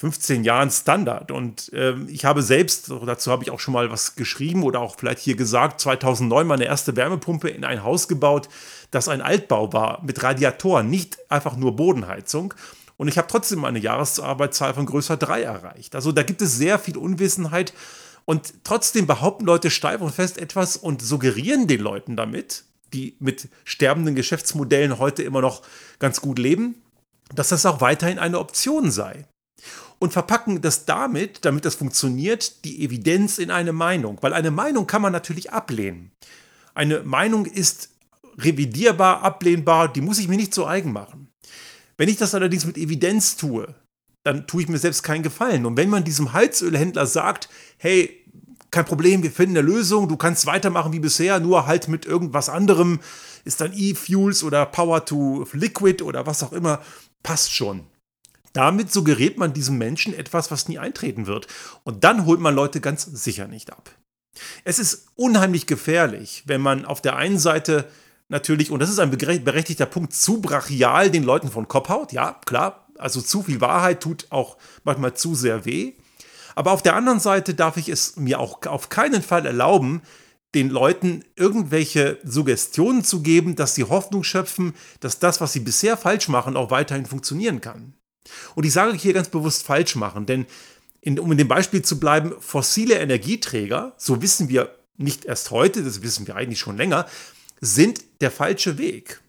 15 0.00 0.44
Jahren 0.44 0.70
Standard. 0.70 1.30
Und 1.30 1.70
äh, 1.74 1.94
ich 2.08 2.24
habe 2.24 2.42
selbst, 2.42 2.90
dazu 3.04 3.30
habe 3.30 3.44
ich 3.44 3.50
auch 3.50 3.60
schon 3.60 3.74
mal 3.74 3.90
was 3.90 4.14
geschrieben 4.14 4.62
oder 4.62 4.80
auch 4.80 4.96
vielleicht 4.96 5.18
hier 5.18 5.36
gesagt, 5.36 5.78
2009 5.78 6.46
meine 6.46 6.64
erste 6.64 6.96
Wärmepumpe 6.96 7.50
in 7.50 7.64
ein 7.64 7.84
Haus 7.84 8.08
gebaut, 8.08 8.48
das 8.92 9.08
ein 9.08 9.20
Altbau 9.20 9.74
war, 9.74 10.02
mit 10.02 10.22
Radiatoren, 10.22 10.88
nicht 10.88 11.18
einfach 11.30 11.54
nur 11.54 11.76
Bodenheizung. 11.76 12.54
Und 12.96 13.08
ich 13.08 13.18
habe 13.18 13.28
trotzdem 13.28 13.62
eine 13.66 13.78
Jahresarbeitszahl 13.78 14.72
von 14.72 14.86
größer 14.86 15.18
3 15.18 15.42
erreicht. 15.42 15.94
Also 15.94 16.12
da 16.12 16.22
gibt 16.22 16.40
es 16.40 16.56
sehr 16.56 16.78
viel 16.78 16.96
Unwissenheit. 16.96 17.74
Und 18.24 18.64
trotzdem 18.64 19.06
behaupten 19.06 19.44
Leute 19.44 19.70
steif 19.70 20.00
und 20.00 20.14
fest 20.14 20.38
etwas 20.38 20.78
und 20.78 21.02
suggerieren 21.02 21.66
den 21.66 21.80
Leuten 21.80 22.16
damit, 22.16 22.64
die 22.94 23.16
mit 23.20 23.50
sterbenden 23.64 24.14
Geschäftsmodellen 24.14 24.98
heute 24.98 25.22
immer 25.24 25.42
noch 25.42 25.60
ganz 25.98 26.22
gut 26.22 26.38
leben, 26.38 26.76
dass 27.34 27.50
das 27.50 27.66
auch 27.66 27.82
weiterhin 27.82 28.18
eine 28.18 28.38
Option 28.38 28.90
sei 28.90 29.26
und 30.00 30.12
verpacken 30.12 30.62
das 30.62 30.86
damit, 30.86 31.44
damit 31.44 31.64
das 31.64 31.76
funktioniert, 31.76 32.64
die 32.64 32.82
Evidenz 32.82 33.38
in 33.38 33.50
eine 33.50 33.72
Meinung. 33.72 34.18
Weil 34.22 34.32
eine 34.32 34.50
Meinung 34.50 34.86
kann 34.86 35.02
man 35.02 35.12
natürlich 35.12 35.52
ablehnen. 35.52 36.10
Eine 36.74 37.02
Meinung 37.02 37.44
ist 37.44 37.90
revidierbar, 38.38 39.22
ablehnbar, 39.22 39.92
die 39.92 40.00
muss 40.00 40.18
ich 40.18 40.26
mir 40.26 40.36
nicht 40.36 40.54
zu 40.54 40.66
eigen 40.66 40.92
machen. 40.92 41.28
Wenn 41.98 42.08
ich 42.08 42.16
das 42.16 42.34
allerdings 42.34 42.64
mit 42.64 42.78
Evidenz 42.78 43.36
tue, 43.36 43.74
dann 44.24 44.46
tue 44.46 44.62
ich 44.62 44.68
mir 44.68 44.78
selbst 44.78 45.02
keinen 45.02 45.22
Gefallen. 45.22 45.66
Und 45.66 45.76
wenn 45.76 45.90
man 45.90 46.02
diesem 46.02 46.32
Heizölhändler 46.32 47.04
sagt, 47.06 47.50
hey, 47.76 48.24
kein 48.70 48.86
Problem, 48.86 49.22
wir 49.22 49.30
finden 49.30 49.58
eine 49.58 49.66
Lösung, 49.66 50.08
du 50.08 50.16
kannst 50.16 50.46
weitermachen 50.46 50.94
wie 50.94 51.00
bisher, 51.00 51.40
nur 51.40 51.66
halt 51.66 51.88
mit 51.88 52.06
irgendwas 52.06 52.48
anderem, 52.48 53.00
ist 53.44 53.60
dann 53.60 53.72
E-Fuels 53.74 54.44
oder 54.44 54.64
Power 54.64 55.04
to 55.04 55.46
Liquid 55.52 56.02
oder 56.02 56.26
was 56.26 56.42
auch 56.42 56.52
immer, 56.52 56.80
passt 57.22 57.52
schon. 57.52 57.84
Damit 58.52 58.92
suggeriert 58.92 59.38
man 59.38 59.52
diesem 59.52 59.78
Menschen 59.78 60.12
etwas, 60.14 60.50
was 60.50 60.68
nie 60.68 60.78
eintreten 60.78 61.26
wird. 61.26 61.46
Und 61.84 62.04
dann 62.04 62.26
holt 62.26 62.40
man 62.40 62.54
Leute 62.54 62.80
ganz 62.80 63.04
sicher 63.04 63.46
nicht 63.46 63.72
ab. 63.72 63.90
Es 64.64 64.78
ist 64.78 65.08
unheimlich 65.16 65.66
gefährlich, 65.66 66.44
wenn 66.46 66.60
man 66.60 66.84
auf 66.84 67.00
der 67.00 67.16
einen 67.16 67.38
Seite 67.38 67.88
natürlich, 68.28 68.70
und 68.70 68.80
das 68.80 68.90
ist 68.90 68.98
ein 68.98 69.10
berechtigter 69.10 69.86
Punkt, 69.86 70.14
zu 70.14 70.40
brachial 70.40 71.10
den 71.10 71.24
Leuten 71.24 71.50
von 71.50 71.68
Kopf 71.68 71.88
haut. 71.88 72.12
Ja, 72.12 72.40
klar, 72.44 72.86
also 72.98 73.20
zu 73.20 73.42
viel 73.42 73.60
Wahrheit 73.60 74.00
tut 74.00 74.26
auch 74.30 74.56
manchmal 74.84 75.14
zu 75.14 75.34
sehr 75.34 75.64
weh. 75.64 75.94
Aber 76.54 76.72
auf 76.72 76.82
der 76.82 76.96
anderen 76.96 77.20
Seite 77.20 77.54
darf 77.54 77.76
ich 77.76 77.88
es 77.88 78.16
mir 78.16 78.40
auch 78.40 78.66
auf 78.66 78.88
keinen 78.88 79.22
Fall 79.22 79.46
erlauben, 79.46 80.02
den 80.54 80.68
Leuten 80.68 81.24
irgendwelche 81.36 82.18
Suggestionen 82.24 83.04
zu 83.04 83.22
geben, 83.22 83.54
dass 83.54 83.76
sie 83.76 83.84
Hoffnung 83.84 84.24
schöpfen, 84.24 84.74
dass 84.98 85.20
das, 85.20 85.40
was 85.40 85.52
sie 85.52 85.60
bisher 85.60 85.96
falsch 85.96 86.28
machen, 86.28 86.56
auch 86.56 86.70
weiterhin 86.70 87.06
funktionieren 87.06 87.60
kann. 87.60 87.94
Und 88.54 88.64
ich 88.64 88.72
sage 88.72 88.96
hier 88.96 89.12
ganz 89.12 89.28
bewusst 89.28 89.64
falsch 89.64 89.96
machen, 89.96 90.26
denn 90.26 90.46
in, 91.00 91.18
um 91.18 91.32
in 91.32 91.38
dem 91.38 91.48
Beispiel 91.48 91.82
zu 91.82 91.98
bleiben, 91.98 92.34
fossile 92.40 92.98
Energieträger, 92.98 93.94
so 93.96 94.20
wissen 94.22 94.48
wir 94.48 94.74
nicht 94.96 95.24
erst 95.24 95.50
heute, 95.50 95.82
das 95.82 96.02
wissen 96.02 96.26
wir 96.26 96.36
eigentlich 96.36 96.58
schon 96.58 96.76
länger, 96.76 97.06
sind 97.60 98.02
der 98.20 98.30
falsche 98.30 98.78
Weg. 98.78 99.20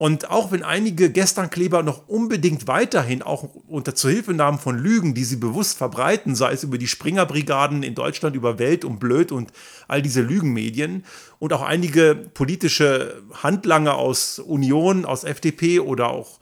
Und 0.00 0.30
auch 0.30 0.52
wenn 0.52 0.62
einige 0.62 1.10
Gesternkleber 1.10 1.82
noch 1.82 2.06
unbedingt 2.06 2.68
weiterhin 2.68 3.20
auch 3.20 3.42
unter 3.66 3.96
Zuhilfenahmen 3.96 4.60
von 4.60 4.78
Lügen, 4.78 5.12
die 5.12 5.24
sie 5.24 5.36
bewusst 5.36 5.76
verbreiten, 5.76 6.36
sei 6.36 6.52
es 6.52 6.62
über 6.62 6.78
die 6.78 6.86
Springerbrigaden 6.86 7.82
in 7.82 7.96
Deutschland, 7.96 8.36
über 8.36 8.60
Welt 8.60 8.84
und 8.84 9.00
Blöd 9.00 9.32
und 9.32 9.52
all 9.88 10.00
diese 10.00 10.20
Lügenmedien 10.20 11.04
und 11.40 11.52
auch 11.52 11.62
einige 11.62 12.14
politische 12.14 13.20
Handlanger 13.42 13.96
aus 13.96 14.38
Union, 14.38 15.04
aus 15.04 15.24
FDP 15.24 15.80
oder 15.80 16.10
auch 16.10 16.38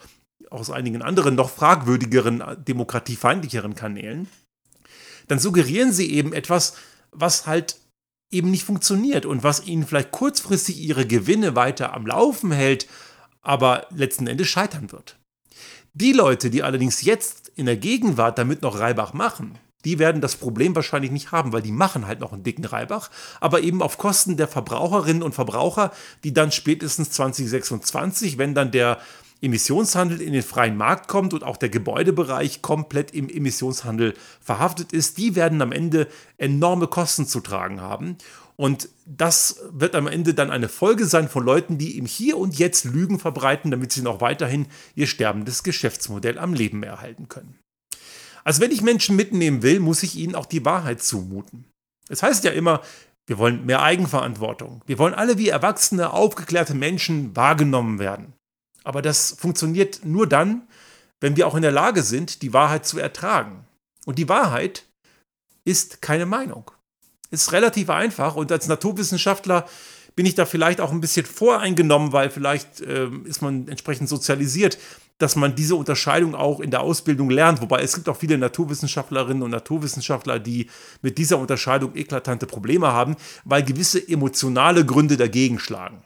aus 0.50 0.70
einigen 0.70 1.02
anderen 1.02 1.34
noch 1.34 1.50
fragwürdigeren, 1.50 2.42
demokratiefeindlicheren 2.66 3.74
Kanälen, 3.74 4.28
dann 5.28 5.38
suggerieren 5.38 5.92
sie 5.92 6.12
eben 6.12 6.32
etwas, 6.32 6.74
was 7.10 7.46
halt 7.46 7.76
eben 8.30 8.50
nicht 8.50 8.64
funktioniert 8.64 9.26
und 9.26 9.42
was 9.42 9.66
ihnen 9.66 9.86
vielleicht 9.86 10.12
kurzfristig 10.12 10.78
ihre 10.78 11.06
Gewinne 11.06 11.56
weiter 11.56 11.94
am 11.94 12.06
Laufen 12.06 12.52
hält, 12.52 12.88
aber 13.42 13.86
letzten 13.90 14.26
Endes 14.26 14.48
scheitern 14.48 14.92
wird. 14.92 15.18
Die 15.94 16.12
Leute, 16.12 16.50
die 16.50 16.62
allerdings 16.62 17.02
jetzt 17.02 17.48
in 17.54 17.66
der 17.66 17.76
Gegenwart 17.76 18.38
damit 18.38 18.62
noch 18.62 18.78
Reibach 18.78 19.14
machen, 19.14 19.58
die 19.84 20.00
werden 20.00 20.20
das 20.20 20.34
Problem 20.34 20.74
wahrscheinlich 20.74 21.12
nicht 21.12 21.30
haben, 21.30 21.52
weil 21.52 21.62
die 21.62 21.72
machen 21.72 22.08
halt 22.08 22.18
noch 22.18 22.32
einen 22.32 22.42
dicken 22.42 22.64
Reibach, 22.64 23.08
aber 23.40 23.60
eben 23.60 23.82
auf 23.82 23.98
Kosten 23.98 24.36
der 24.36 24.48
Verbraucherinnen 24.48 25.22
und 25.22 25.34
Verbraucher, 25.34 25.92
die 26.24 26.34
dann 26.34 26.50
spätestens 26.50 27.12
2026, 27.12 28.36
wenn 28.36 28.54
dann 28.54 28.72
der 28.72 28.98
Emissionshandel 29.42 30.20
in 30.20 30.32
den 30.32 30.42
freien 30.42 30.76
Markt 30.76 31.08
kommt 31.08 31.34
und 31.34 31.44
auch 31.44 31.56
der 31.56 31.68
Gebäudebereich 31.68 32.62
komplett 32.62 33.12
im 33.12 33.28
Emissionshandel 33.28 34.14
verhaftet 34.40 34.92
ist, 34.92 35.18
die 35.18 35.36
werden 35.36 35.60
am 35.62 35.72
Ende 35.72 36.08
enorme 36.38 36.86
Kosten 36.86 37.26
zu 37.26 37.40
tragen 37.40 37.80
haben. 37.80 38.16
Und 38.56 38.88
das 39.04 39.60
wird 39.70 39.94
am 39.94 40.06
Ende 40.06 40.32
dann 40.32 40.50
eine 40.50 40.70
Folge 40.70 41.04
sein 41.04 41.28
von 41.28 41.44
Leuten, 41.44 41.76
die 41.76 41.98
im 41.98 42.06
Hier 42.06 42.38
und 42.38 42.58
Jetzt 42.58 42.84
Lügen 42.84 43.18
verbreiten, 43.18 43.70
damit 43.70 43.92
sie 43.92 44.00
noch 44.00 44.22
weiterhin 44.22 44.66
ihr 44.94 45.06
sterbendes 45.06 45.62
Geschäftsmodell 45.62 46.38
am 46.38 46.54
Leben 46.54 46.82
erhalten 46.82 47.28
können. 47.28 47.58
Also 48.44 48.62
wenn 48.62 48.70
ich 48.70 48.80
Menschen 48.80 49.16
mitnehmen 49.16 49.62
will, 49.62 49.80
muss 49.80 50.02
ich 50.02 50.16
ihnen 50.16 50.34
auch 50.34 50.46
die 50.46 50.64
Wahrheit 50.64 51.02
zumuten. 51.02 51.66
Es 52.08 52.22
heißt 52.22 52.44
ja 52.44 52.52
immer, 52.52 52.80
wir 53.26 53.38
wollen 53.38 53.66
mehr 53.66 53.82
Eigenverantwortung. 53.82 54.82
Wir 54.86 54.98
wollen 54.98 55.14
alle 55.14 55.36
wie 55.36 55.48
erwachsene, 55.48 56.12
aufgeklärte 56.12 56.74
Menschen 56.74 57.34
wahrgenommen 57.34 57.98
werden. 57.98 58.32
Aber 58.86 59.02
das 59.02 59.36
funktioniert 59.38 60.04
nur 60.04 60.26
dann, 60.26 60.68
wenn 61.20 61.36
wir 61.36 61.46
auch 61.46 61.54
in 61.54 61.62
der 61.62 61.72
Lage 61.72 62.02
sind, 62.02 62.42
die 62.42 62.52
Wahrheit 62.52 62.86
zu 62.86 62.98
ertragen. 62.98 63.66
Und 64.04 64.18
die 64.18 64.28
Wahrheit 64.28 64.84
ist 65.64 66.00
keine 66.00 66.26
Meinung 66.26 66.70
ist 67.30 67.52
relativ 67.52 67.90
einfach 67.90 68.36
und 68.36 68.50
als 68.52 68.68
Naturwissenschaftler 68.68 69.66
bin 70.14 70.26
ich 70.26 70.34
da 70.34 70.46
vielleicht 70.46 70.80
auch 70.80 70.92
ein 70.92 71.00
bisschen 71.00 71.26
voreingenommen, 71.26 72.12
weil 72.12 72.30
vielleicht 72.30 72.80
äh, 72.80 73.08
ist 73.24 73.42
man 73.42 73.68
entsprechend 73.68 74.08
sozialisiert, 74.08 74.78
dass 75.18 75.36
man 75.36 75.54
diese 75.54 75.76
Unterscheidung 75.76 76.34
auch 76.34 76.60
in 76.60 76.70
der 76.70 76.80
Ausbildung 76.80 77.28
lernt. 77.28 77.60
Wobei 77.60 77.82
es 77.82 77.94
gibt 77.94 78.08
auch 78.08 78.16
viele 78.16 78.38
Naturwissenschaftlerinnen 78.38 79.42
und 79.42 79.50
Naturwissenschaftler, 79.50 80.38
die 80.38 80.68
mit 81.02 81.18
dieser 81.18 81.38
Unterscheidung 81.38 81.94
eklatante 81.94 82.46
Probleme 82.46 82.88
haben, 82.88 83.16
weil 83.44 83.62
gewisse 83.62 84.06
emotionale 84.06 84.86
Gründe 84.86 85.16
dagegen 85.16 85.58
schlagen. 85.58 86.02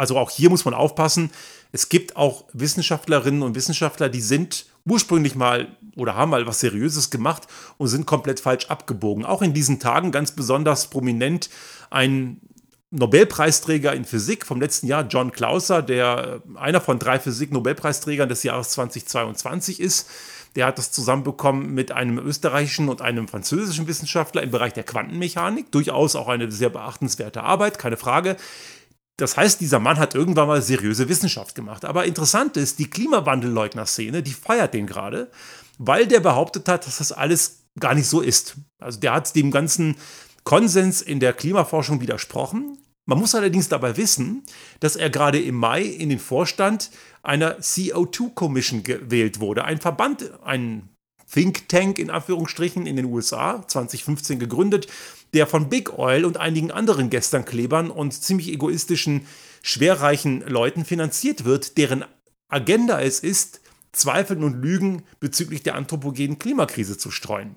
Also 0.00 0.16
auch 0.16 0.30
hier 0.30 0.48
muss 0.48 0.64
man 0.64 0.72
aufpassen. 0.72 1.30
Es 1.72 1.90
gibt 1.90 2.16
auch 2.16 2.44
Wissenschaftlerinnen 2.54 3.42
und 3.42 3.54
Wissenschaftler, 3.54 4.08
die 4.08 4.22
sind 4.22 4.64
ursprünglich 4.86 5.34
mal 5.34 5.76
oder 5.94 6.14
haben 6.14 6.30
mal 6.30 6.46
was 6.46 6.60
Seriöses 6.60 7.10
gemacht 7.10 7.46
und 7.76 7.88
sind 7.88 8.06
komplett 8.06 8.40
falsch 8.40 8.66
abgebogen. 8.70 9.26
Auch 9.26 9.42
in 9.42 9.52
diesen 9.52 9.78
Tagen 9.78 10.10
ganz 10.10 10.32
besonders 10.32 10.88
prominent 10.88 11.50
ein 11.90 12.40
Nobelpreisträger 12.90 13.92
in 13.92 14.06
Physik 14.06 14.46
vom 14.46 14.58
letzten 14.58 14.86
Jahr, 14.86 15.06
John 15.06 15.32
Clauser, 15.32 15.82
der 15.82 16.42
einer 16.54 16.80
von 16.80 16.98
drei 16.98 17.18
Physik-Nobelpreisträgern 17.18 18.28
des 18.30 18.42
Jahres 18.42 18.70
2022 18.70 19.80
ist. 19.80 20.08
Der 20.56 20.64
hat 20.64 20.78
das 20.78 20.92
zusammenbekommen 20.92 21.74
mit 21.74 21.92
einem 21.92 22.18
österreichischen 22.18 22.88
und 22.88 23.02
einem 23.02 23.28
französischen 23.28 23.86
Wissenschaftler 23.86 24.42
im 24.42 24.50
Bereich 24.50 24.72
der 24.72 24.82
Quantenmechanik. 24.82 25.70
Durchaus 25.70 26.16
auch 26.16 26.28
eine 26.28 26.50
sehr 26.50 26.70
beachtenswerte 26.70 27.42
Arbeit, 27.42 27.78
keine 27.78 27.98
Frage. 27.98 28.36
Das 29.20 29.36
heißt, 29.36 29.60
dieser 29.60 29.80
Mann 29.80 29.98
hat 29.98 30.14
irgendwann 30.14 30.48
mal 30.48 30.62
seriöse 30.62 31.08
Wissenschaft 31.08 31.54
gemacht. 31.54 31.84
Aber 31.84 32.06
interessant 32.06 32.56
ist, 32.56 32.78
die 32.78 32.88
Klimawandelleugner-Szene, 32.88 34.22
die 34.22 34.32
feiert 34.32 34.74
den 34.74 34.86
gerade, 34.86 35.30
weil 35.78 36.06
der 36.06 36.20
behauptet 36.20 36.68
hat, 36.68 36.86
dass 36.86 36.98
das 36.98 37.12
alles 37.12 37.64
gar 37.78 37.94
nicht 37.94 38.06
so 38.06 38.20
ist. 38.20 38.56
Also 38.78 38.98
der 38.98 39.12
hat 39.12 39.34
dem 39.36 39.50
ganzen 39.50 39.96
Konsens 40.44 41.02
in 41.02 41.20
der 41.20 41.32
Klimaforschung 41.32 42.00
widersprochen. 42.00 42.78
Man 43.06 43.18
muss 43.18 43.34
allerdings 43.34 43.68
dabei 43.68 43.96
wissen, 43.96 44.42
dass 44.80 44.96
er 44.96 45.10
gerade 45.10 45.40
im 45.40 45.56
Mai 45.56 45.82
in 45.82 46.08
den 46.08 46.18
Vorstand 46.18 46.90
einer 47.22 47.58
CO2 47.58 48.34
Commission 48.34 48.82
gewählt 48.82 49.40
wurde. 49.40 49.64
Ein 49.64 49.80
Verband, 49.80 50.30
ein 50.44 50.88
Think 51.30 51.68
Tank 51.68 51.98
in 51.98 52.10
Anführungsstrichen 52.10 52.86
in 52.86 52.96
den 52.96 53.04
USA, 53.04 53.64
2015 53.66 54.38
gegründet, 54.38 54.86
der 55.34 55.46
von 55.46 55.68
Big 55.68 55.98
Oil 55.98 56.24
und 56.24 56.36
einigen 56.36 56.70
anderen 56.70 57.10
Gesternklebern 57.10 57.90
und 57.90 58.12
ziemlich 58.12 58.48
egoistischen, 58.48 59.26
schwerreichen 59.62 60.40
Leuten 60.46 60.84
finanziert 60.84 61.44
wird, 61.44 61.76
deren 61.78 62.04
Agenda 62.48 63.00
es 63.00 63.20
ist, 63.20 63.60
Zweifeln 63.92 64.44
und 64.44 64.62
Lügen 64.62 65.02
bezüglich 65.18 65.62
der 65.62 65.74
anthropogenen 65.74 66.38
Klimakrise 66.38 66.96
zu 66.96 67.10
streuen. 67.10 67.56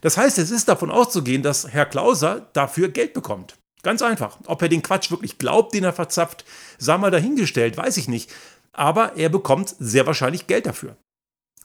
Das 0.00 0.16
heißt, 0.16 0.38
es 0.38 0.50
ist 0.50 0.68
davon 0.68 0.90
auszugehen, 0.90 1.42
dass 1.42 1.68
Herr 1.68 1.86
Klauser 1.86 2.48
dafür 2.52 2.88
Geld 2.88 3.12
bekommt. 3.12 3.56
Ganz 3.82 4.02
einfach. 4.02 4.38
Ob 4.46 4.62
er 4.62 4.68
den 4.68 4.82
Quatsch 4.82 5.10
wirklich 5.10 5.38
glaubt, 5.38 5.74
den 5.74 5.84
er 5.84 5.92
verzapft, 5.92 6.44
sei 6.78 6.96
mal 6.98 7.10
dahingestellt, 7.10 7.76
weiß 7.76 7.98
ich 7.98 8.08
nicht. 8.08 8.32
Aber 8.72 9.16
er 9.16 9.28
bekommt 9.28 9.74
sehr 9.78 10.06
wahrscheinlich 10.06 10.46
Geld 10.46 10.66
dafür. 10.66 10.96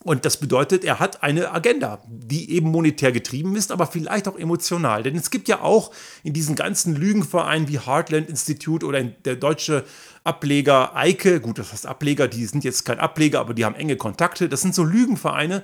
Und 0.04 0.26
das 0.26 0.38
bedeutet, 0.38 0.84
er 0.84 1.00
hat 1.00 1.22
eine 1.22 1.52
Agenda, 1.52 2.02
die 2.08 2.52
eben 2.52 2.72
monetär 2.72 3.12
getrieben 3.12 3.56
ist, 3.56 3.72
aber 3.72 3.86
vielleicht 3.86 4.28
auch 4.28 4.38
emotional. 4.38 5.04
Denn 5.04 5.16
es 5.16 5.30
gibt 5.30 5.48
ja 5.48 5.62
auch 5.62 5.92
in 6.24 6.34
diesen 6.34 6.56
ganzen 6.56 6.96
Lügenvereinen 6.96 7.68
wie 7.68 7.80
Heartland 7.80 8.28
Institute 8.28 8.86
oder 8.86 9.04
der 9.04 9.36
deutsche 9.36 9.86
Ableger 10.24 10.96
Eike, 10.96 11.40
gut, 11.40 11.60
das 11.60 11.72
heißt 11.72 11.86
Ableger, 11.86 12.28
die 12.28 12.46
sind 12.46 12.64
jetzt 12.64 12.84
kein 12.84 13.00
Ableger, 13.00 13.40
aber 13.40 13.54
die 13.54 13.64
haben 13.64 13.76
enge 13.76 13.96
Kontakte. 13.96 14.50
Das 14.50 14.62
sind 14.62 14.74
so 14.74 14.84
Lügenvereine, 14.84 15.64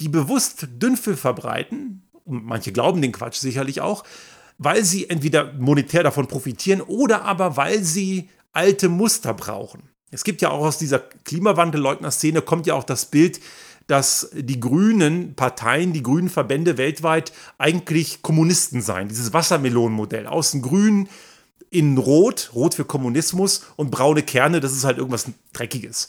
die 0.00 0.08
bewusst 0.08 0.68
Dünnpfill 0.70 1.16
verbreiten. 1.16 2.02
Und 2.24 2.44
manche 2.44 2.72
glauben 2.72 3.00
den 3.00 3.12
Quatsch 3.12 3.38
sicherlich 3.38 3.80
auch, 3.80 4.04
weil 4.58 4.84
sie 4.84 5.08
entweder 5.08 5.54
monetär 5.54 6.02
davon 6.02 6.26
profitieren 6.26 6.82
oder 6.82 7.22
aber 7.24 7.56
weil 7.56 7.82
sie 7.82 8.28
alte 8.52 8.90
Muster 8.90 9.32
brauchen. 9.32 9.88
Es 10.10 10.24
gibt 10.24 10.42
ja 10.42 10.50
auch 10.50 10.64
aus 10.64 10.78
dieser 10.78 10.98
Klimawandelleugner-Szene 10.98 12.42
kommt 12.42 12.66
ja 12.66 12.74
auch 12.74 12.84
das 12.84 13.06
Bild, 13.06 13.40
dass 13.88 14.30
die 14.34 14.60
grünen 14.60 15.34
Parteien, 15.34 15.92
die 15.92 16.02
grünen 16.02 16.28
Verbände 16.28 16.78
weltweit 16.78 17.32
eigentlich 17.56 18.22
Kommunisten 18.22 18.82
seien. 18.82 19.08
Dieses 19.08 19.32
Wassermelonenmodell. 19.32 20.26
Außen 20.26 20.62
grün, 20.62 21.08
innen 21.70 21.96
rot, 21.96 22.50
rot 22.54 22.74
für 22.74 22.84
Kommunismus 22.84 23.64
und 23.76 23.90
braune 23.90 24.22
Kerne, 24.22 24.60
das 24.60 24.72
ist 24.72 24.84
halt 24.84 24.98
irgendwas 24.98 25.26
Dreckiges. 25.54 26.08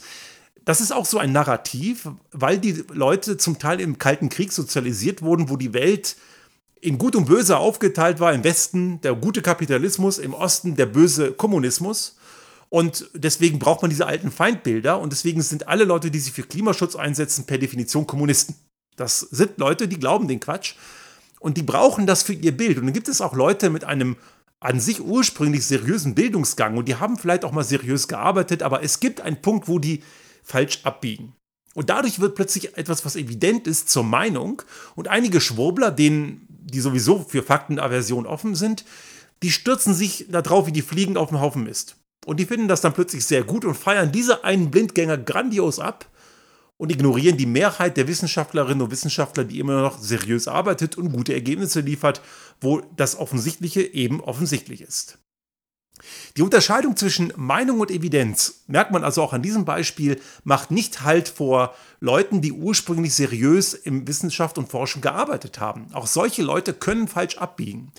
Das 0.66 0.82
ist 0.82 0.92
auch 0.92 1.06
so 1.06 1.18
ein 1.18 1.32
Narrativ, 1.32 2.08
weil 2.32 2.58
die 2.58 2.84
Leute 2.92 3.38
zum 3.38 3.58
Teil 3.58 3.80
im 3.80 3.98
Kalten 3.98 4.28
Krieg 4.28 4.52
sozialisiert 4.52 5.22
wurden, 5.22 5.48
wo 5.48 5.56
die 5.56 5.72
Welt 5.72 6.16
in 6.82 6.98
Gut 6.98 7.16
und 7.16 7.26
Böse 7.26 7.56
aufgeteilt 7.56 8.20
war. 8.20 8.34
Im 8.34 8.44
Westen 8.44 9.00
der 9.00 9.14
gute 9.14 9.40
Kapitalismus, 9.40 10.18
im 10.18 10.34
Osten 10.34 10.76
der 10.76 10.86
böse 10.86 11.32
Kommunismus. 11.32 12.16
Und 12.70 13.10
deswegen 13.14 13.58
braucht 13.58 13.82
man 13.82 13.90
diese 13.90 14.06
alten 14.06 14.30
Feindbilder 14.30 15.00
und 15.00 15.12
deswegen 15.12 15.42
sind 15.42 15.66
alle 15.66 15.84
Leute, 15.84 16.10
die 16.10 16.20
sich 16.20 16.32
für 16.32 16.44
Klimaschutz 16.44 16.94
einsetzen, 16.94 17.44
per 17.44 17.58
Definition 17.58 18.06
Kommunisten. 18.06 18.54
Das 18.96 19.20
sind 19.20 19.58
Leute, 19.58 19.88
die 19.88 19.98
glauben 19.98 20.28
den 20.28 20.40
Quatsch 20.40 20.76
und 21.40 21.56
die 21.56 21.62
brauchen 21.62 22.06
das 22.06 22.22
für 22.22 22.32
ihr 22.32 22.56
Bild. 22.56 22.78
Und 22.78 22.84
dann 22.84 22.92
gibt 22.92 23.08
es 23.08 23.20
auch 23.20 23.34
Leute 23.34 23.70
mit 23.70 23.84
einem 23.84 24.16
an 24.60 24.78
sich 24.78 25.00
ursprünglich 25.00 25.66
seriösen 25.66 26.14
Bildungsgang 26.14 26.76
und 26.76 26.86
die 26.86 26.96
haben 26.96 27.16
vielleicht 27.16 27.44
auch 27.44 27.52
mal 27.52 27.64
seriös 27.64 28.08
gearbeitet, 28.08 28.62
aber 28.62 28.82
es 28.82 29.00
gibt 29.00 29.20
einen 29.22 29.40
Punkt, 29.40 29.68
wo 29.68 29.78
die 29.78 30.02
falsch 30.44 30.80
abbiegen. 30.84 31.34
Und 31.74 31.88
dadurch 31.88 32.20
wird 32.20 32.34
plötzlich 32.34 32.76
etwas, 32.76 33.04
was 33.04 33.16
evident 33.16 33.66
ist, 33.66 33.88
zur 33.88 34.02
Meinung. 34.02 34.62
Und 34.96 35.08
einige 35.08 35.40
Schwurbler, 35.40 35.90
denen, 35.90 36.46
die 36.48 36.80
sowieso 36.80 37.24
für 37.26 37.42
Faktenaversion 37.42 38.26
offen 38.26 38.54
sind, 38.54 38.84
die 39.42 39.52
stürzen 39.52 39.94
sich 39.94 40.26
darauf, 40.28 40.66
wie 40.66 40.72
die 40.72 40.82
Fliegen 40.82 41.16
auf 41.16 41.28
dem 41.28 41.40
Haufen 41.40 41.62
Mist. 41.62 41.96
Und 42.30 42.36
die 42.38 42.46
finden 42.46 42.68
das 42.68 42.80
dann 42.80 42.92
plötzlich 42.92 43.24
sehr 43.24 43.42
gut 43.42 43.64
und 43.64 43.74
feiern 43.74 44.12
diese 44.12 44.44
einen 44.44 44.70
Blindgänger 44.70 45.18
grandios 45.18 45.80
ab 45.80 46.06
und 46.76 46.92
ignorieren 46.92 47.36
die 47.36 47.44
Mehrheit 47.44 47.96
der 47.96 48.06
Wissenschaftlerinnen 48.06 48.82
und 48.82 48.92
Wissenschaftler, 48.92 49.42
die 49.42 49.58
immer 49.58 49.82
noch 49.82 49.98
seriös 49.98 50.46
arbeitet 50.46 50.96
und 50.96 51.10
gute 51.10 51.34
Ergebnisse 51.34 51.80
liefert, 51.80 52.20
wo 52.60 52.82
das 52.94 53.18
Offensichtliche 53.18 53.82
eben 53.82 54.20
offensichtlich 54.20 54.80
ist. 54.80 55.18
Die 56.36 56.42
Unterscheidung 56.42 56.96
zwischen 56.96 57.32
Meinung 57.34 57.80
und 57.80 57.90
Evidenz, 57.90 58.62
merkt 58.68 58.92
man 58.92 59.02
also 59.02 59.22
auch 59.22 59.32
an 59.32 59.42
diesem 59.42 59.64
Beispiel, 59.64 60.20
macht 60.44 60.70
nicht 60.70 61.02
Halt 61.02 61.28
vor 61.28 61.74
Leuten, 61.98 62.40
die 62.40 62.52
ursprünglich 62.52 63.12
seriös 63.12 63.74
in 63.74 64.06
Wissenschaft 64.06 64.56
und 64.56 64.70
Forschung 64.70 65.02
gearbeitet 65.02 65.58
haben. 65.58 65.88
Auch 65.94 66.06
solche 66.06 66.42
Leute 66.42 66.74
können 66.74 67.08
falsch 67.08 67.38
abbiegen. 67.38 67.90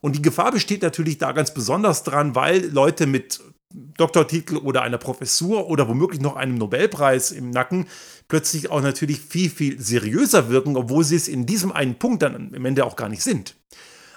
Und 0.00 0.16
die 0.16 0.22
Gefahr 0.22 0.52
besteht 0.52 0.80
natürlich 0.80 1.18
da 1.18 1.32
ganz 1.32 1.52
besonders 1.52 2.02
dran, 2.02 2.34
weil 2.34 2.64
Leute 2.70 3.06
mit 3.06 3.40
Doktortitel 3.74 4.56
oder 4.56 4.82
einer 4.82 4.98
Professur 4.98 5.68
oder 5.68 5.88
womöglich 5.88 6.20
noch 6.20 6.36
einem 6.36 6.54
Nobelpreis 6.54 7.32
im 7.32 7.50
Nacken 7.50 7.86
plötzlich 8.28 8.70
auch 8.70 8.80
natürlich 8.80 9.20
viel, 9.20 9.50
viel 9.50 9.80
seriöser 9.80 10.48
wirken, 10.48 10.76
obwohl 10.76 11.02
sie 11.02 11.16
es 11.16 11.26
in 11.26 11.44
diesem 11.44 11.72
einen 11.72 11.96
Punkt 11.96 12.22
dann 12.22 12.54
am 12.54 12.64
Ende 12.64 12.84
auch 12.84 12.94
gar 12.94 13.08
nicht 13.08 13.22
sind. 13.22 13.56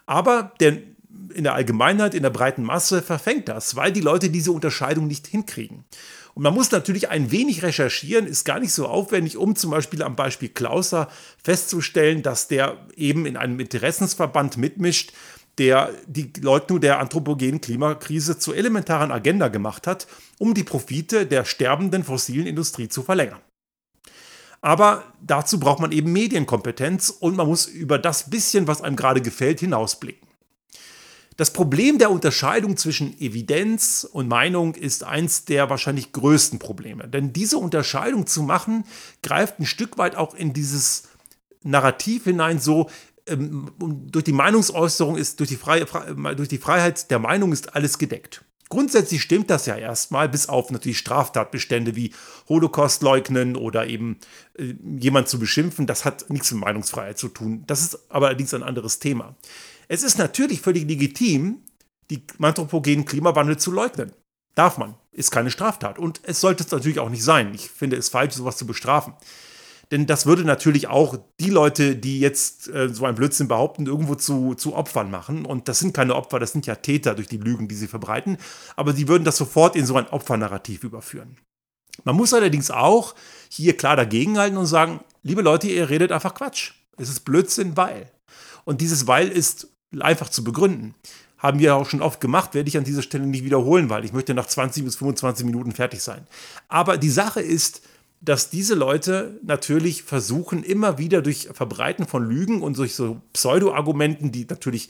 Aber 0.05 0.53
der, 0.59 0.77
in 1.33 1.43
der 1.43 1.55
Allgemeinheit, 1.55 2.13
in 2.13 2.23
der 2.23 2.29
breiten 2.29 2.63
Masse 2.63 3.01
verfängt 3.01 3.49
das, 3.49 3.75
weil 3.75 3.91
die 3.91 4.01
Leute 4.01 4.29
diese 4.29 4.51
Unterscheidung 4.51 5.07
nicht 5.07 5.25
hinkriegen. 5.27 5.85
Und 6.35 6.43
man 6.43 6.53
muss 6.53 6.69
natürlich 6.69 7.09
ein 7.09 7.31
wenig 7.31 7.63
recherchieren, 7.63 8.27
ist 8.27 8.45
gar 8.45 8.59
nicht 8.59 8.71
so 8.71 8.85
aufwendig, 8.85 9.37
um 9.37 9.55
zum 9.55 9.71
Beispiel 9.71 10.03
am 10.03 10.15
Beispiel 10.15 10.49
Klauser 10.49 11.09
festzustellen, 11.43 12.21
dass 12.21 12.47
der 12.47 12.77
eben 12.95 13.25
in 13.25 13.37
einem 13.37 13.59
Interessensverband 13.59 14.55
mitmischt, 14.55 15.13
der 15.57 15.91
die 16.05 16.31
Leugnung 16.41 16.79
der 16.79 16.99
anthropogenen 16.99 17.61
Klimakrise 17.61 18.37
zur 18.37 18.55
elementaren 18.55 19.11
Agenda 19.11 19.47
gemacht 19.47 19.87
hat, 19.87 20.07
um 20.37 20.53
die 20.53 20.63
Profite 20.63 21.25
der 21.25 21.45
sterbenden 21.45 22.03
fossilen 22.03 22.47
Industrie 22.47 22.89
zu 22.89 23.03
verlängern. 23.03 23.39
Aber 24.61 25.03
dazu 25.21 25.59
braucht 25.59 25.79
man 25.79 25.91
eben 25.91 26.11
Medienkompetenz 26.11 27.09
und 27.09 27.35
man 27.35 27.47
muss 27.47 27.67
über 27.67 27.99
das 27.99 28.29
bisschen, 28.29 28.67
was 28.67 28.81
einem 28.81 28.95
gerade 28.95 29.21
gefällt, 29.21 29.59
hinausblicken. 29.59 30.27
Das 31.37 31.53
Problem 31.53 31.99
der 31.99 32.09
Unterscheidung 32.09 32.77
zwischen 32.77 33.15
Evidenz 33.21 34.07
und 34.11 34.27
Meinung 34.27 34.73
ist 34.73 35.03
eins 35.03 35.45
der 35.45 35.69
wahrscheinlich 35.69 36.11
größten 36.11 36.57
Probleme. 36.57 37.07
Denn 37.07 37.31
diese 37.31 37.59
Unterscheidung 37.59 38.25
zu 38.25 38.41
machen, 38.41 38.85
greift 39.21 39.59
ein 39.59 39.67
Stück 39.67 39.99
weit 39.99 40.15
auch 40.15 40.33
in 40.33 40.53
dieses 40.53 41.03
Narrativ 41.61 42.23
hinein, 42.23 42.59
so 42.59 42.89
ähm, 43.27 43.71
durch 43.79 44.25
die 44.25 44.33
Meinungsäußerung 44.33 45.17
ist, 45.17 45.39
durch 45.39 45.49
die, 45.49 45.55
Freie, 45.55 45.85
durch 46.35 46.49
die 46.49 46.57
Freiheit 46.57 47.09
der 47.11 47.19
Meinung 47.19 47.53
ist 47.53 47.75
alles 47.75 47.97
gedeckt. 47.97 48.43
Grundsätzlich 48.69 49.21
stimmt 49.21 49.49
das 49.49 49.65
ja 49.65 49.77
erstmal, 49.77 50.27
bis 50.27 50.49
auf 50.49 50.71
natürlich 50.71 50.97
Straftatbestände 50.97 51.95
wie 51.95 52.11
Holocaust 52.49 53.01
leugnen 53.01 53.55
oder 53.55 53.87
eben 53.87 54.17
äh, 54.57 54.73
jemand 54.99 55.29
zu 55.29 55.39
beschimpfen. 55.39 55.87
Das 55.87 56.03
hat 56.03 56.29
nichts 56.29 56.51
mit 56.51 56.61
Meinungsfreiheit 56.61 57.17
zu 57.17 57.29
tun. 57.29 57.63
Das 57.67 57.81
ist 57.81 57.99
aber 58.09 58.27
allerdings 58.27 58.53
ein 58.53 58.63
anderes 58.63 58.99
Thema. 58.99 59.35
Es 59.87 60.03
ist 60.03 60.17
natürlich 60.17 60.61
völlig 60.61 60.85
legitim, 60.85 61.61
die 62.09 62.23
anthropogenen 62.39 63.05
Klimawandel 63.05 63.57
zu 63.57 63.71
leugnen. 63.71 64.11
Darf 64.53 64.77
man, 64.77 64.95
ist 65.11 65.31
keine 65.31 65.51
Straftat. 65.51 65.97
Und 65.97 66.19
es 66.23 66.41
sollte 66.41 66.63
es 66.63 66.71
natürlich 66.71 66.99
auch 66.99 67.09
nicht 67.09 67.23
sein. 67.23 67.53
Ich 67.53 67.69
finde 67.69 67.95
es 67.95 68.09
falsch, 68.09 68.33
sowas 68.33 68.57
zu 68.57 68.65
bestrafen. 68.65 69.13
Denn 69.91 70.05
das 70.05 70.25
würde 70.25 70.43
natürlich 70.43 70.87
auch 70.87 71.17
die 71.39 71.49
Leute, 71.49 71.95
die 71.95 72.19
jetzt 72.19 72.67
äh, 72.69 72.89
so 72.89 73.05
ein 73.05 73.15
Blödsinn 73.15 73.47
behaupten, 73.47 73.85
irgendwo 73.85 74.15
zu, 74.15 74.53
zu 74.55 74.75
Opfern 74.75 75.09
machen. 75.09 75.45
Und 75.45 75.67
das 75.69 75.79
sind 75.79 75.93
keine 75.93 76.15
Opfer, 76.15 76.39
das 76.39 76.51
sind 76.51 76.67
ja 76.67 76.75
Täter 76.75 77.15
durch 77.15 77.27
die 77.27 77.37
Lügen, 77.37 77.67
die 77.67 77.75
sie 77.75 77.87
verbreiten. 77.87 78.37
Aber 78.75 78.91
die 78.93 79.07
würden 79.07 79.23
das 79.23 79.37
sofort 79.37 79.75
in 79.75 79.85
so 79.85 79.95
ein 79.95 80.07
Opfernarrativ 80.07 80.83
überführen. 80.83 81.37
Man 82.03 82.15
muss 82.15 82.33
allerdings 82.33 82.69
auch 82.69 83.15
hier 83.49 83.75
klar 83.75 83.95
dagegenhalten 83.95 84.57
und 84.57 84.65
sagen, 84.65 84.99
liebe 85.23 85.41
Leute, 85.41 85.67
ihr 85.67 85.89
redet 85.89 86.11
einfach 86.11 86.33
Quatsch. 86.33 86.73
Es 86.97 87.09
ist 87.09 87.21
Blödsinn, 87.21 87.77
weil. 87.77 88.11
Und 88.65 88.81
dieses 88.81 89.07
Weil 89.07 89.29
ist 89.29 89.67
einfach 89.99 90.29
zu 90.29 90.43
begründen. 90.43 90.95
Haben 91.37 91.59
wir 91.59 91.75
auch 91.75 91.87
schon 91.87 92.01
oft 92.01 92.19
gemacht, 92.19 92.55
werde 92.55 92.67
ich 92.67 92.77
an 92.77 92.83
dieser 92.83 93.03
Stelle 93.03 93.27
nicht 93.27 93.45
wiederholen, 93.45 93.89
weil 93.89 94.03
ich 94.03 94.11
möchte 94.11 94.33
nach 94.33 94.47
20 94.47 94.83
bis 94.83 94.95
25 94.95 95.45
Minuten 95.45 95.71
fertig 95.71 96.01
sein. 96.01 96.27
Aber 96.67 96.97
die 96.97 97.11
Sache 97.11 97.41
ist, 97.41 97.81
dass 98.21 98.49
diese 98.49 98.75
Leute 98.75 99.39
natürlich 99.43 100.03
versuchen, 100.03 100.63
immer 100.63 100.97
wieder 100.97 101.21
durch 101.21 101.49
Verbreiten 101.53 102.07
von 102.07 102.27
Lügen 102.27 102.61
und 102.61 102.77
durch 102.77 102.95
so 102.95 103.21
Pseudo-Argumenten, 103.33 104.31
die 104.31 104.45
natürlich 104.49 104.89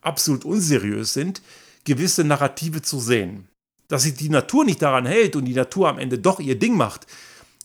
absolut 0.00 0.44
unseriös 0.44 1.12
sind, 1.12 1.42
gewisse 1.84 2.24
Narrative 2.24 2.82
zu 2.82 3.00
sehen. 3.00 3.48
Dass 3.88 4.02
sich 4.02 4.14
die 4.14 4.28
Natur 4.28 4.64
nicht 4.64 4.82
daran 4.82 5.06
hält 5.06 5.34
und 5.34 5.46
die 5.46 5.54
Natur 5.54 5.88
am 5.88 5.98
Ende 5.98 6.18
doch 6.18 6.40
ihr 6.40 6.58
Ding 6.58 6.76
macht, 6.76 7.06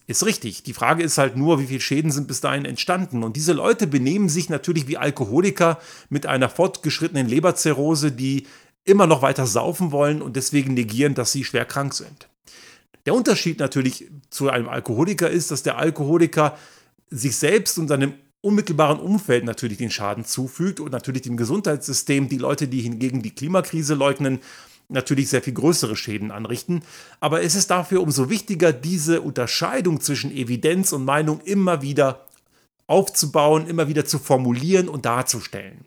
ist 0.07 0.25
richtig. 0.25 0.63
Die 0.63 0.73
Frage 0.73 1.03
ist 1.03 1.17
halt 1.17 1.37
nur, 1.37 1.59
wie 1.59 1.67
viele 1.67 1.79
Schäden 1.79 2.11
sind 2.11 2.27
bis 2.27 2.41
dahin 2.41 2.65
entstanden. 2.65 3.23
Und 3.23 3.35
diese 3.35 3.53
Leute 3.53 3.87
benehmen 3.87 4.29
sich 4.29 4.49
natürlich 4.49 4.87
wie 4.87 4.97
Alkoholiker 4.97 5.79
mit 6.09 6.25
einer 6.25 6.49
fortgeschrittenen 6.49 7.27
Leberzirrhose, 7.27 8.11
die 8.11 8.47
immer 8.83 9.07
noch 9.07 9.21
weiter 9.21 9.47
saufen 9.47 9.91
wollen 9.91 10.21
und 10.21 10.35
deswegen 10.35 10.73
negieren, 10.73 11.13
dass 11.13 11.31
sie 11.31 11.45
schwer 11.45 11.65
krank 11.65 11.93
sind. 11.93 12.27
Der 13.05 13.13
Unterschied 13.13 13.59
natürlich 13.59 14.09
zu 14.29 14.49
einem 14.49 14.69
Alkoholiker 14.69 15.29
ist, 15.29 15.51
dass 15.51 15.63
der 15.63 15.77
Alkoholiker 15.77 16.57
sich 17.09 17.35
selbst 17.35 17.77
und 17.77 17.87
seinem 17.87 18.13
unmittelbaren 18.41 18.99
Umfeld 18.99 19.45
natürlich 19.45 19.77
den 19.77 19.91
Schaden 19.91 20.25
zufügt 20.25 20.79
und 20.79 20.91
natürlich 20.91 21.21
dem 21.21 21.37
Gesundheitssystem 21.37 22.27
die 22.27 22.37
Leute, 22.37 22.67
die 22.67 22.81
hingegen 22.81 23.21
die 23.21 23.33
Klimakrise 23.33 23.93
leugnen, 23.93 24.39
natürlich 24.89 25.29
sehr 25.29 25.41
viel 25.41 25.53
größere 25.53 25.95
Schäden 25.95 26.31
anrichten. 26.31 26.83
Aber 27.19 27.41
es 27.41 27.55
ist 27.55 27.71
dafür 27.71 28.01
umso 28.01 28.29
wichtiger, 28.29 28.73
diese 28.73 29.21
Unterscheidung 29.21 30.01
zwischen 30.01 30.31
Evidenz 30.31 30.91
und 30.91 31.05
Meinung 31.05 31.39
immer 31.41 31.81
wieder 31.81 32.25
aufzubauen, 32.87 33.67
immer 33.67 33.87
wieder 33.87 34.05
zu 34.05 34.19
formulieren 34.19 34.89
und 34.89 35.05
darzustellen. 35.05 35.85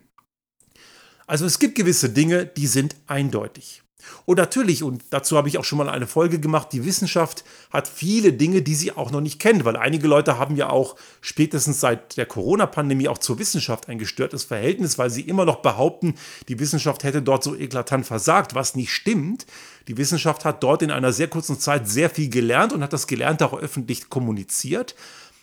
Also 1.26 1.44
es 1.44 1.58
gibt 1.58 1.74
gewisse 1.74 2.08
Dinge, 2.08 2.46
die 2.46 2.66
sind 2.66 2.96
eindeutig. 3.06 3.82
Und 4.24 4.38
natürlich, 4.38 4.82
und 4.82 5.04
dazu 5.10 5.36
habe 5.36 5.48
ich 5.48 5.58
auch 5.58 5.64
schon 5.64 5.78
mal 5.78 5.88
eine 5.88 6.06
Folge 6.06 6.40
gemacht, 6.40 6.68
die 6.72 6.84
Wissenschaft 6.84 7.44
hat 7.70 7.88
viele 7.88 8.32
Dinge, 8.32 8.62
die 8.62 8.74
sie 8.74 8.92
auch 8.92 9.10
noch 9.10 9.20
nicht 9.20 9.38
kennt, 9.38 9.64
weil 9.64 9.76
einige 9.76 10.08
Leute 10.08 10.38
haben 10.38 10.56
ja 10.56 10.70
auch 10.70 10.96
spätestens 11.20 11.80
seit 11.80 12.16
der 12.16 12.26
Corona-Pandemie 12.26 13.08
auch 13.08 13.18
zur 13.18 13.38
Wissenschaft 13.38 13.88
ein 13.88 13.98
gestörtes 13.98 14.44
Verhältnis, 14.44 14.98
weil 14.98 15.10
sie 15.10 15.22
immer 15.22 15.44
noch 15.44 15.56
behaupten, 15.56 16.14
die 16.48 16.58
Wissenschaft 16.58 17.04
hätte 17.04 17.22
dort 17.22 17.44
so 17.44 17.54
eklatant 17.54 18.06
versagt, 18.06 18.54
was 18.54 18.74
nicht 18.74 18.92
stimmt. 18.92 19.46
Die 19.88 19.96
Wissenschaft 19.96 20.44
hat 20.44 20.62
dort 20.62 20.82
in 20.82 20.90
einer 20.90 21.12
sehr 21.12 21.28
kurzen 21.28 21.58
Zeit 21.60 21.88
sehr 21.88 22.10
viel 22.10 22.28
gelernt 22.28 22.72
und 22.72 22.82
hat 22.82 22.92
das 22.92 23.06
Gelernte 23.06 23.46
auch 23.46 23.58
öffentlich 23.58 24.10
kommuniziert. 24.10 24.94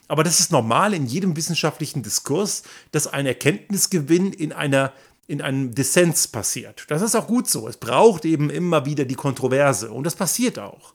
Aber 0.08 0.24
das 0.24 0.40
ist 0.40 0.52
normal 0.52 0.94
in 0.94 1.06
jedem 1.06 1.36
wissenschaftlichen 1.36 2.04
Diskurs, 2.04 2.64
dass 2.92 3.08
ein 3.08 3.26
Erkenntnisgewinn 3.26 4.34
in 4.34 4.52
einer 4.52 4.92
in 5.34 5.42
einem 5.42 5.74
Dissens 5.74 6.28
passiert. 6.28 6.86
Das 6.90 7.02
ist 7.02 7.16
auch 7.16 7.26
gut 7.26 7.50
so. 7.50 7.68
Es 7.68 7.78
braucht 7.78 8.24
eben 8.24 8.52
immer 8.52 8.86
wieder 8.86 9.04
die 9.04 9.16
Kontroverse 9.16 9.92
und 9.92 10.06
das 10.06 10.16
passiert 10.16 10.60
auch. 10.60 10.94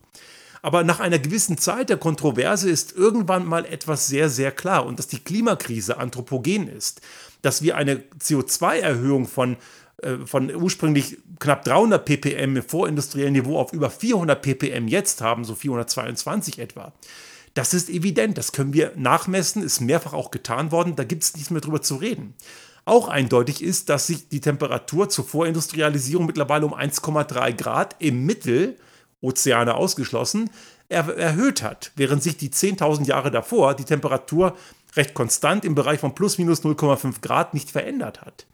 Aber 0.61 0.83
nach 0.85 1.01
einer 1.01 1.19
gewissen 1.19 1.57
Zeit 1.57 1.89
der 1.89 1.97
Kontroverse 1.97 2.69
ist 2.69 2.95
irgendwann 2.95 3.45
mal 3.45 3.65
etwas 3.65 4.07
sehr, 4.07 4.29
sehr 4.29 4.51
klar 4.51 4.85
und 4.85 4.97
dass 4.97 5.07
die 5.07 5.19
Klimakrise 5.19 5.97
anthropogen 5.97 6.69
ist. 6.69 7.01
Dass 7.41 7.61
wir 7.61 7.75
eine 7.75 8.03
CO2-Erhöhung 8.21 9.27
von, 9.27 9.57
äh, 10.01 10.17
von 10.25 10.53
ursprünglich 10.55 11.17
knapp 11.39 11.65
300 11.65 12.03
ppm 12.03 12.55
im 12.55 12.63
vorindustriellen 12.63 13.33
Niveau 13.33 13.59
auf 13.59 13.73
über 13.73 13.89
400 13.89 14.41
ppm 14.41 14.87
jetzt 14.87 15.19
haben, 15.21 15.43
so 15.43 15.53
422 15.53 16.59
etwa. 16.59 16.93
Das 17.55 17.73
ist 17.73 17.89
evident, 17.89 18.37
das 18.37 18.53
können 18.53 18.73
wir 18.73 18.93
nachmessen, 18.95 19.63
ist 19.63 19.81
mehrfach 19.81 20.13
auch 20.13 20.31
getan 20.31 20.71
worden, 20.71 20.95
da 20.95 21.03
gibt 21.03 21.23
es 21.23 21.33
nichts 21.35 21.49
mehr 21.49 21.61
drüber 21.61 21.81
zu 21.81 21.95
reden. 21.95 22.35
Auch 22.89 23.07
eindeutig 23.07 23.61
ist, 23.63 23.89
dass 23.89 24.07
sich 24.07 24.29
die 24.29 24.41
Temperatur 24.41 25.09
zur 25.09 25.23
Vorindustrialisierung 25.23 26.25
mittlerweile 26.25 26.65
um 26.65 26.73
1,3 26.73 27.53
Grad 27.53 27.95
im 27.99 28.25
Mittel, 28.25 28.79
Ozeane 29.21 29.75
ausgeschlossen, 29.75 30.49
er 30.87 31.07
erhöht 31.15 31.61
hat, 31.61 31.91
während 31.95 32.23
sich 32.23 32.37
die 32.37 32.49
10.000 32.49 33.05
Jahre 33.05 33.29
davor 33.29 33.75
die 33.75 33.83
Temperatur 33.83 34.57
recht 34.95 35.13
konstant 35.13 35.65
im 35.65 35.75
Bereich 35.75 35.99
von 35.99 36.15
plus 36.15 36.39
minus 36.39 36.63
0,5 36.63 37.21
Grad 37.21 37.53
nicht 37.53 37.69
verändert 37.69 38.21
hat. 38.21 38.47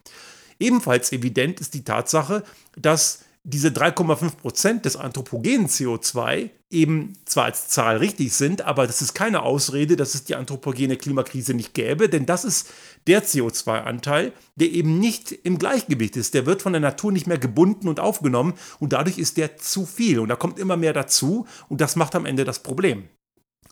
Ebenfalls 0.59 1.13
evident 1.13 1.61
ist 1.61 1.73
die 1.73 1.85
Tatsache, 1.85 2.43
dass 2.75 3.23
diese 3.47 3.67
3,5 3.67 4.37
Prozent 4.37 4.85
des 4.85 4.95
anthropogenen 4.95 5.67
CO2 5.67 6.49
eben 6.71 7.13
zwar 7.25 7.45
als 7.45 7.67
Zahl 7.67 7.97
richtig 7.97 8.33
sind, 8.33 8.63
aber 8.63 8.87
das 8.87 9.03
ist 9.03 9.13
keine 9.13 9.43
Ausrede, 9.43 9.95
dass 9.95 10.15
es 10.15 10.23
die 10.23 10.35
anthropogene 10.35 10.97
Klimakrise 10.97 11.53
nicht 11.53 11.75
gäbe, 11.75 12.09
denn 12.09 12.25
das 12.25 12.43
ist 12.43 12.67
der 13.05 13.23
CO2-Anteil, 13.23 14.33
der 14.55 14.71
eben 14.71 14.99
nicht 14.99 15.31
im 15.31 15.59
Gleichgewicht 15.59 16.17
ist. 16.17 16.33
Der 16.33 16.47
wird 16.47 16.63
von 16.63 16.73
der 16.73 16.81
Natur 16.81 17.11
nicht 17.11 17.27
mehr 17.27 17.37
gebunden 17.37 17.87
und 17.87 17.99
aufgenommen 17.99 18.55
und 18.79 18.93
dadurch 18.93 19.19
ist 19.19 19.37
der 19.37 19.57
zu 19.57 19.85
viel 19.85 20.19
und 20.19 20.29
da 20.29 20.35
kommt 20.35 20.57
immer 20.57 20.75
mehr 20.75 20.93
dazu 20.93 21.45
und 21.69 21.81
das 21.81 21.95
macht 21.95 22.15
am 22.15 22.25
Ende 22.25 22.45
das 22.45 22.63
Problem. 22.63 23.07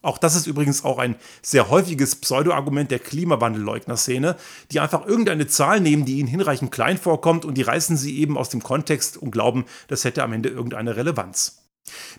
Auch 0.04 0.18
das 0.18 0.36
ist 0.36 0.48
übrigens 0.48 0.84
auch 0.84 0.98
ein 0.98 1.16
sehr 1.42 1.70
häufiges 1.70 2.18
Pseudo-Argument 2.18 2.92
der 2.92 3.00
Klimawandelleugner-Szene, 3.00 4.36
die 4.70 4.82
einfach 4.82 5.08
irgendeine 5.08 5.48
Zahl 5.48 5.80
nehmen, 5.80 6.04
die 6.04 6.20
ihnen 6.20 6.28
hinreichend 6.28 6.72
klein 6.72 6.98
vorkommt 6.98 7.46
und 7.46 7.58
die 7.58 7.62
reißen 7.62 7.96
sie 7.96 8.20
eben 8.20 8.38
aus 8.38 8.50
dem 8.50 8.62
Kontext 8.62 9.16
und 9.16 9.32
glauben, 9.32 9.64
das 9.88 10.04
hätte 10.04 10.22
am 10.22 10.34
Ende 10.34 10.50
irgendeine 10.50 10.98
Relevanz. 10.98 11.60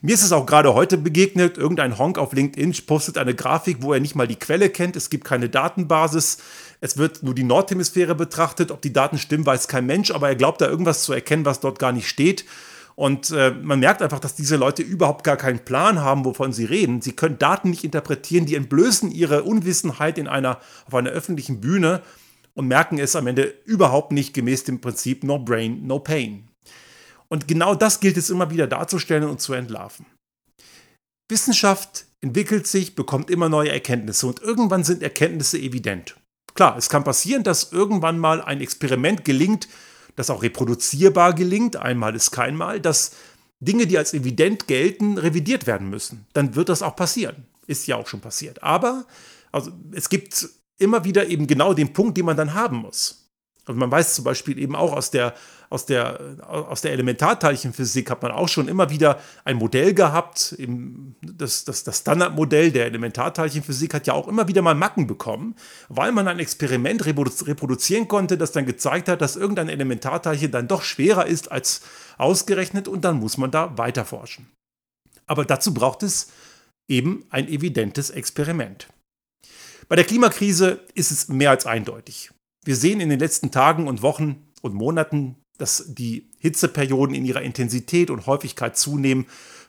Mir 0.01 0.15
ist 0.15 0.23
es 0.23 0.33
auch 0.33 0.47
gerade 0.47 0.73
heute 0.73 0.97
begegnet, 0.97 1.59
irgendein 1.59 1.99
Honk 1.99 2.17
auf 2.19 2.33
LinkedIn 2.33 2.75
postet 2.87 3.19
eine 3.19 3.35
Grafik, 3.35 3.79
wo 3.81 3.93
er 3.93 4.01
nicht 4.01 4.15
mal 4.15 4.29
die 4.29 4.37
Quelle 4.37 4.71
kennt, 4.71 4.97
es 4.97 5.11
gibt 5.11 5.25
keine 5.25 5.51
Datenbasis, 5.51 6.39
es 6.81 6.97
wird 6.97 7.23
nur 7.23 7.35
die 7.35 7.45
Nordhemisphäre 7.45 8.15
betrachtet, 8.15 8.71
ob 8.71 8.81
die 8.81 8.93
Daten 8.95 9.19
stimmen, 9.19 9.45
weiß 9.45 9.69
kein 9.69 9.85
Mensch, 9.85 10.11
aber 10.11 10.29
er 10.29 10.37
glaubt 10.37 10.63
da 10.63 10.69
irgendwas 10.69 11.03
zu 11.03 11.13
erkennen, 11.13 11.45
was 11.45 11.61
dort 11.61 11.79
gar 11.79 11.93
nicht 11.93 12.09
steht 12.09 12.47
und 12.97 13.31
äh, 13.31 13.51
man 13.51 13.81
merkt 13.81 14.03
einfach, 14.03 14.21
dass 14.21 14.35
diese 14.35 14.57
Leute 14.57 14.83
überhaupt 14.83 15.25
gar 15.25 15.37
keinen 15.37 15.65
Plan 15.65 16.01
haben, 16.01 16.25
wovon 16.25 16.53
sie 16.53 16.65
reden. 16.65 17.03
Sie 17.03 17.13
können 17.13 17.39
Daten 17.39 17.71
nicht 17.71 17.85
interpretieren, 17.85 18.47
die 18.47 18.55
entblößen 18.55 19.11
ihre 19.11 19.43
Unwissenheit 19.43 20.17
in 20.17 20.29
einer, 20.29 20.61
auf 20.87 20.95
einer 20.95 21.11
öffentlichen 21.11 21.61
Bühne 21.61 22.03
und 22.55 22.69
merken 22.69 22.99
es 22.99 23.17
am 23.17 23.27
Ende 23.27 23.53
überhaupt 23.65 24.13
nicht 24.13 24.33
gemäß 24.33 24.65
dem 24.65 24.81
Prinzip 24.81 25.25
No 25.25 25.39
Brain, 25.39 25.87
No 25.87 25.99
Pain. 25.99 26.49
Und 27.29 27.49
genau 27.49 27.75
das 27.75 27.99
gilt 27.99 28.17
es 28.17 28.31
immer 28.31 28.51
wieder 28.51 28.69
darzustellen 28.69 29.25
und 29.25 29.41
zu 29.41 29.55
entlarven. 29.55 30.07
Wissenschaft 31.29 32.07
entwickelt 32.21 32.67
sich, 32.67 32.95
bekommt 32.95 33.31
immer 33.31 33.49
neue 33.49 33.73
Erkenntnisse 33.73 34.27
und 34.27 34.41
irgendwann 34.41 34.85
sind 34.85 35.03
Erkenntnisse 35.03 35.59
evident. 35.59 36.17
Klar, 36.55 36.77
es 36.77 36.89
kann 36.89 37.03
passieren, 37.03 37.43
dass 37.43 37.73
irgendwann 37.73 38.19
mal 38.19 38.41
ein 38.41 38.61
Experiment 38.61 39.25
gelingt, 39.25 39.67
das 40.17 40.31
auch 40.31 40.43
reproduzierbar 40.43 41.35
gelingt, 41.35 41.77
einmal 41.77 42.15
ist 42.15 42.31
kein 42.31 42.57
Mal, 42.57 42.81
dass 42.81 43.13
Dinge, 43.61 43.87
die 43.87 43.99
als 43.99 44.15
evident 44.15 44.67
gelten, 44.67 45.19
revidiert 45.19 45.67
werden 45.67 45.91
müssen. 45.91 46.27
Dann 46.33 46.55
wird 46.55 46.69
das 46.69 46.83
auch 46.83 46.97
passieren. 46.97 47.47
Ist 47.67 47.87
ja 47.87 47.97
auch 47.97 48.07
schon 48.07 48.21
passiert. 48.21 48.63
Aber 48.63 49.07
also, 49.53 49.73
es 49.93 50.09
gibt 50.09 50.49
immer 50.79 51.05
wieder 51.05 51.27
eben 51.27 51.47
genau 51.47 51.75
den 51.75 51.93
Punkt, 51.93 52.19
den 52.19 52.27
man 52.27 52.37
dann 52.37 52.55
haben 52.55 52.79
muss. 52.79 53.31
Also 53.65 53.79
man 53.79 53.91
weiß 53.91 54.15
zum 54.15 54.25
Beispiel 54.25 54.59
eben 54.59 54.77
auch 54.77 54.93
aus 54.93 55.11
der, 55.11 55.35
aus 55.75 55.87
der, 55.87 56.39
aus 56.49 56.83
der 56.83 56.93
Elementarteilchenphysik 56.93 58.09
hat 58.09 58.23
man 58.23 58.31
auch 58.31 58.47
schon 58.49 58.69
immer 58.69 58.91
wieder 58.91 59.21
ein 59.45 59.57
Modell 59.57 59.93
gehabt. 59.93 60.57
Das, 61.21 61.65
das, 61.65 61.83
das 61.83 61.99
Standardmodell 61.99 62.71
der 62.71 62.87
Elementarteilchenphysik 62.87 63.93
hat 63.93 64.07
ja 64.07 64.13
auch 64.13 64.29
immer 64.29 64.47
wieder 64.47 64.63
mal 64.63 64.77
Macken 64.77 65.09
bekommen, 65.09 65.57
weil 65.89 66.13
man 66.13 66.29
ein 66.29 66.39
Experiment 66.39 67.05
reproduzieren 67.05 68.07
konnte, 68.07 68.39
das 68.39 68.53
dann 68.53 68.67
gezeigt 68.67 69.09
hat, 69.09 69.21
dass 69.21 69.35
irgendein 69.35 69.69
Elementarteilchen 69.69 70.53
dann 70.53 70.69
doch 70.69 70.83
schwerer 70.83 71.27
ist 71.27 71.51
als 71.51 71.83
ausgerechnet 72.19 72.87
und 72.87 73.05
dann 73.05 73.19
muss 73.19 73.37
man 73.37 73.51
da 73.51 73.77
weiter 73.77 74.05
forschen. 74.05 74.47
Aber 75.27 75.45
dazu 75.45 75.75
braucht 75.75 76.05
es 76.05 76.31
eben 76.89 77.25
ein 77.31 77.49
evidentes 77.49 78.11
Experiment. 78.11 78.87
Bei 79.89 79.97
der 79.97 80.05
Klimakrise 80.05 80.85
ist 80.95 81.11
es 81.11 81.29
mehr 81.29 81.51
als 81.51 81.67
eindeutig. 81.67 82.31
Wir 82.65 82.77
sehen 82.77 83.01
in 83.01 83.09
den 83.09 83.19
letzten 83.19 83.51
Tagen 83.51 83.89
und 83.89 84.03
Wochen 84.03 84.47
und 84.63 84.75
Monaten, 84.75 85.37
dass 85.59 85.85
die 85.89 86.29
Hitzeperioden 86.39 87.15
in 87.15 87.25
ihrer 87.25 87.43
Intensität 87.43 88.11
und 88.11 88.27
Häufigkeit 88.27 88.77
zunehmen, 88.77 89.27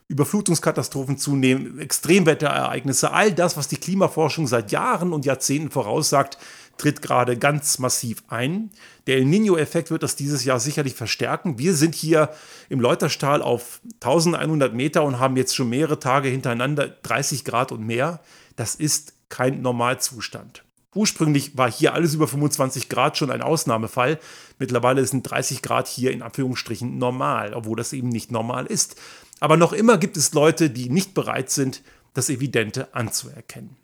Überflutungskatastrophen 0.07 1.17
zunehmen, 1.17 1.79
Extremwetterereignisse, 1.79 3.11
all 3.11 3.31
das, 3.31 3.57
was 3.57 3.67
die 3.67 3.77
Klimaforschung 3.77 4.45
seit 4.45 4.71
Jahren 4.71 5.13
und 5.13 5.25
Jahrzehnten 5.25 5.71
voraussagt, 5.71 6.37
tritt 6.77 7.01
gerade 7.01 7.37
ganz 7.37 7.79
massiv 7.79 8.23
ein. 8.27 8.69
Der 9.07 9.17
El 9.17 9.25
Nino-Effekt 9.25 9.89
wird 9.89 10.03
das 10.03 10.15
dieses 10.15 10.45
Jahr 10.45 10.59
sicherlich 10.59 10.93
verstärken. 10.93 11.57
Wir 11.57 11.73
sind 11.73 11.95
hier 11.95 12.29
im 12.69 12.81
Leuterstahl 12.81 13.41
auf 13.41 13.81
1100 13.95 14.73
Meter 14.73 15.03
und 15.03 15.19
haben 15.19 15.37
jetzt 15.37 15.55
schon 15.55 15.69
mehrere 15.69 15.99
Tage 15.99 16.29
hintereinander 16.29 16.87
30 16.87 17.45
Grad 17.45 17.71
und 17.71 17.85
mehr. 17.85 18.21
Das 18.57 18.75
ist 18.75 19.13
kein 19.29 19.61
Normalzustand. 19.61 20.64
Ursprünglich 20.95 21.57
war 21.57 21.69
hier 21.69 21.93
alles 21.93 22.13
über 22.13 22.27
25 22.27 22.89
Grad 22.89 23.17
schon 23.17 23.29
ein 23.29 23.41
Ausnahmefall. 23.41 24.19
Mittlerweile 24.59 25.05
sind 25.05 25.23
30 25.23 25.61
Grad 25.61 25.87
hier 25.87 26.11
in 26.11 26.21
Anführungsstrichen 26.21 26.97
normal, 26.97 27.53
obwohl 27.53 27.75
das 27.75 27.93
eben 27.93 28.09
nicht 28.09 28.31
normal 28.31 28.65
ist. 28.65 28.95
Aber 29.41 29.57
noch 29.57 29.73
immer 29.73 29.97
gibt 29.97 30.15
es 30.15 30.33
Leute, 30.33 30.69
die 30.69 30.89
nicht 30.89 31.13
bereit 31.13 31.49
sind, 31.49 31.83
das 32.13 32.29
Evidente 32.29 32.95
anzuerkennen. 32.95 33.75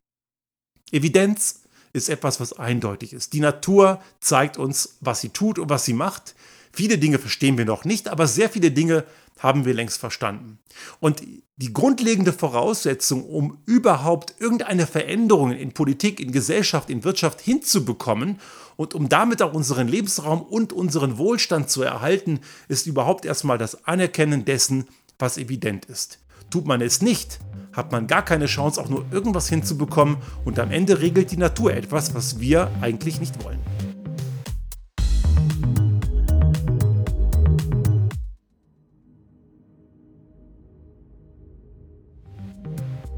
Evidenz 0.92 1.64
ist 1.94 2.08
etwas, 2.10 2.40
was 2.40 2.54
eindeutig 2.54 3.12
ist. 3.12 3.34
Die 3.34 3.42
Natur 3.42 4.02
zeigt 4.22 4.58
uns, 4.58 4.98
was 5.02 5.20
sie 5.20 5.30
tut 5.30 5.60
und 5.60 5.70
was 5.70 5.84
sie 5.84 5.94
macht. 5.94 6.36
Viele 6.74 6.98
Dinge 6.98 7.20
verstehen 7.20 7.58
wir 7.58 7.66
noch 7.66 7.86
nicht, 7.86 8.08
aber 8.08 8.28
sehr 8.28 8.50
viele 8.50 8.72
Dinge 8.72 9.04
haben 9.40 9.66
wir 9.66 9.74
längst 9.74 10.00
verstanden. 10.00 10.60
Und 11.00 11.24
die 11.58 11.74
grundlegende 11.74 12.34
Voraussetzung, 12.34 13.26
um 13.26 13.58
überhaupt 13.66 14.36
irgendeine 14.40 14.88
Veränderung 14.88 15.52
in 15.52 15.74
Politik, 15.74 16.20
in 16.20 16.32
Gesellschaft, 16.32 16.90
in 16.90 17.04
Wirtschaft 17.04 17.42
hinzubekommen 17.42 18.40
und 18.78 18.94
um 18.94 19.10
damit 19.10 19.42
auch 19.42 19.54
unseren 19.54 19.88
Lebensraum 19.88 20.42
und 20.42 20.74
unseren 20.74 21.18
Wohlstand 21.18 21.70
zu 21.70 21.82
erhalten, 21.82 22.40
ist 22.68 22.88
überhaupt 22.88 23.26
erstmal 23.26 23.58
das 23.58 23.86
Anerkennen 23.86 24.46
dessen, 24.46 24.88
was 25.20 25.38
evident 25.38 25.86
ist. 25.86 26.20
Tut 26.50 26.66
man 26.66 26.82
es 26.82 27.02
nicht, 27.02 27.40
hat 27.74 27.92
man 27.92 28.08
gar 28.08 28.26
keine 28.26 28.46
Chance, 28.46 28.82
auch 28.82 28.90
nur 28.90 29.06
irgendwas 29.12 29.50
hinzubekommen 29.50 30.18
und 30.46 30.60
am 30.60 30.72
Ende 30.72 31.00
regelt 31.00 31.32
die 31.32 31.38
Natur 31.38 31.74
etwas, 31.74 32.14
was 32.14 32.40
wir 32.40 32.72
eigentlich 32.82 33.20
nicht 33.20 33.44
wollen. 33.44 33.60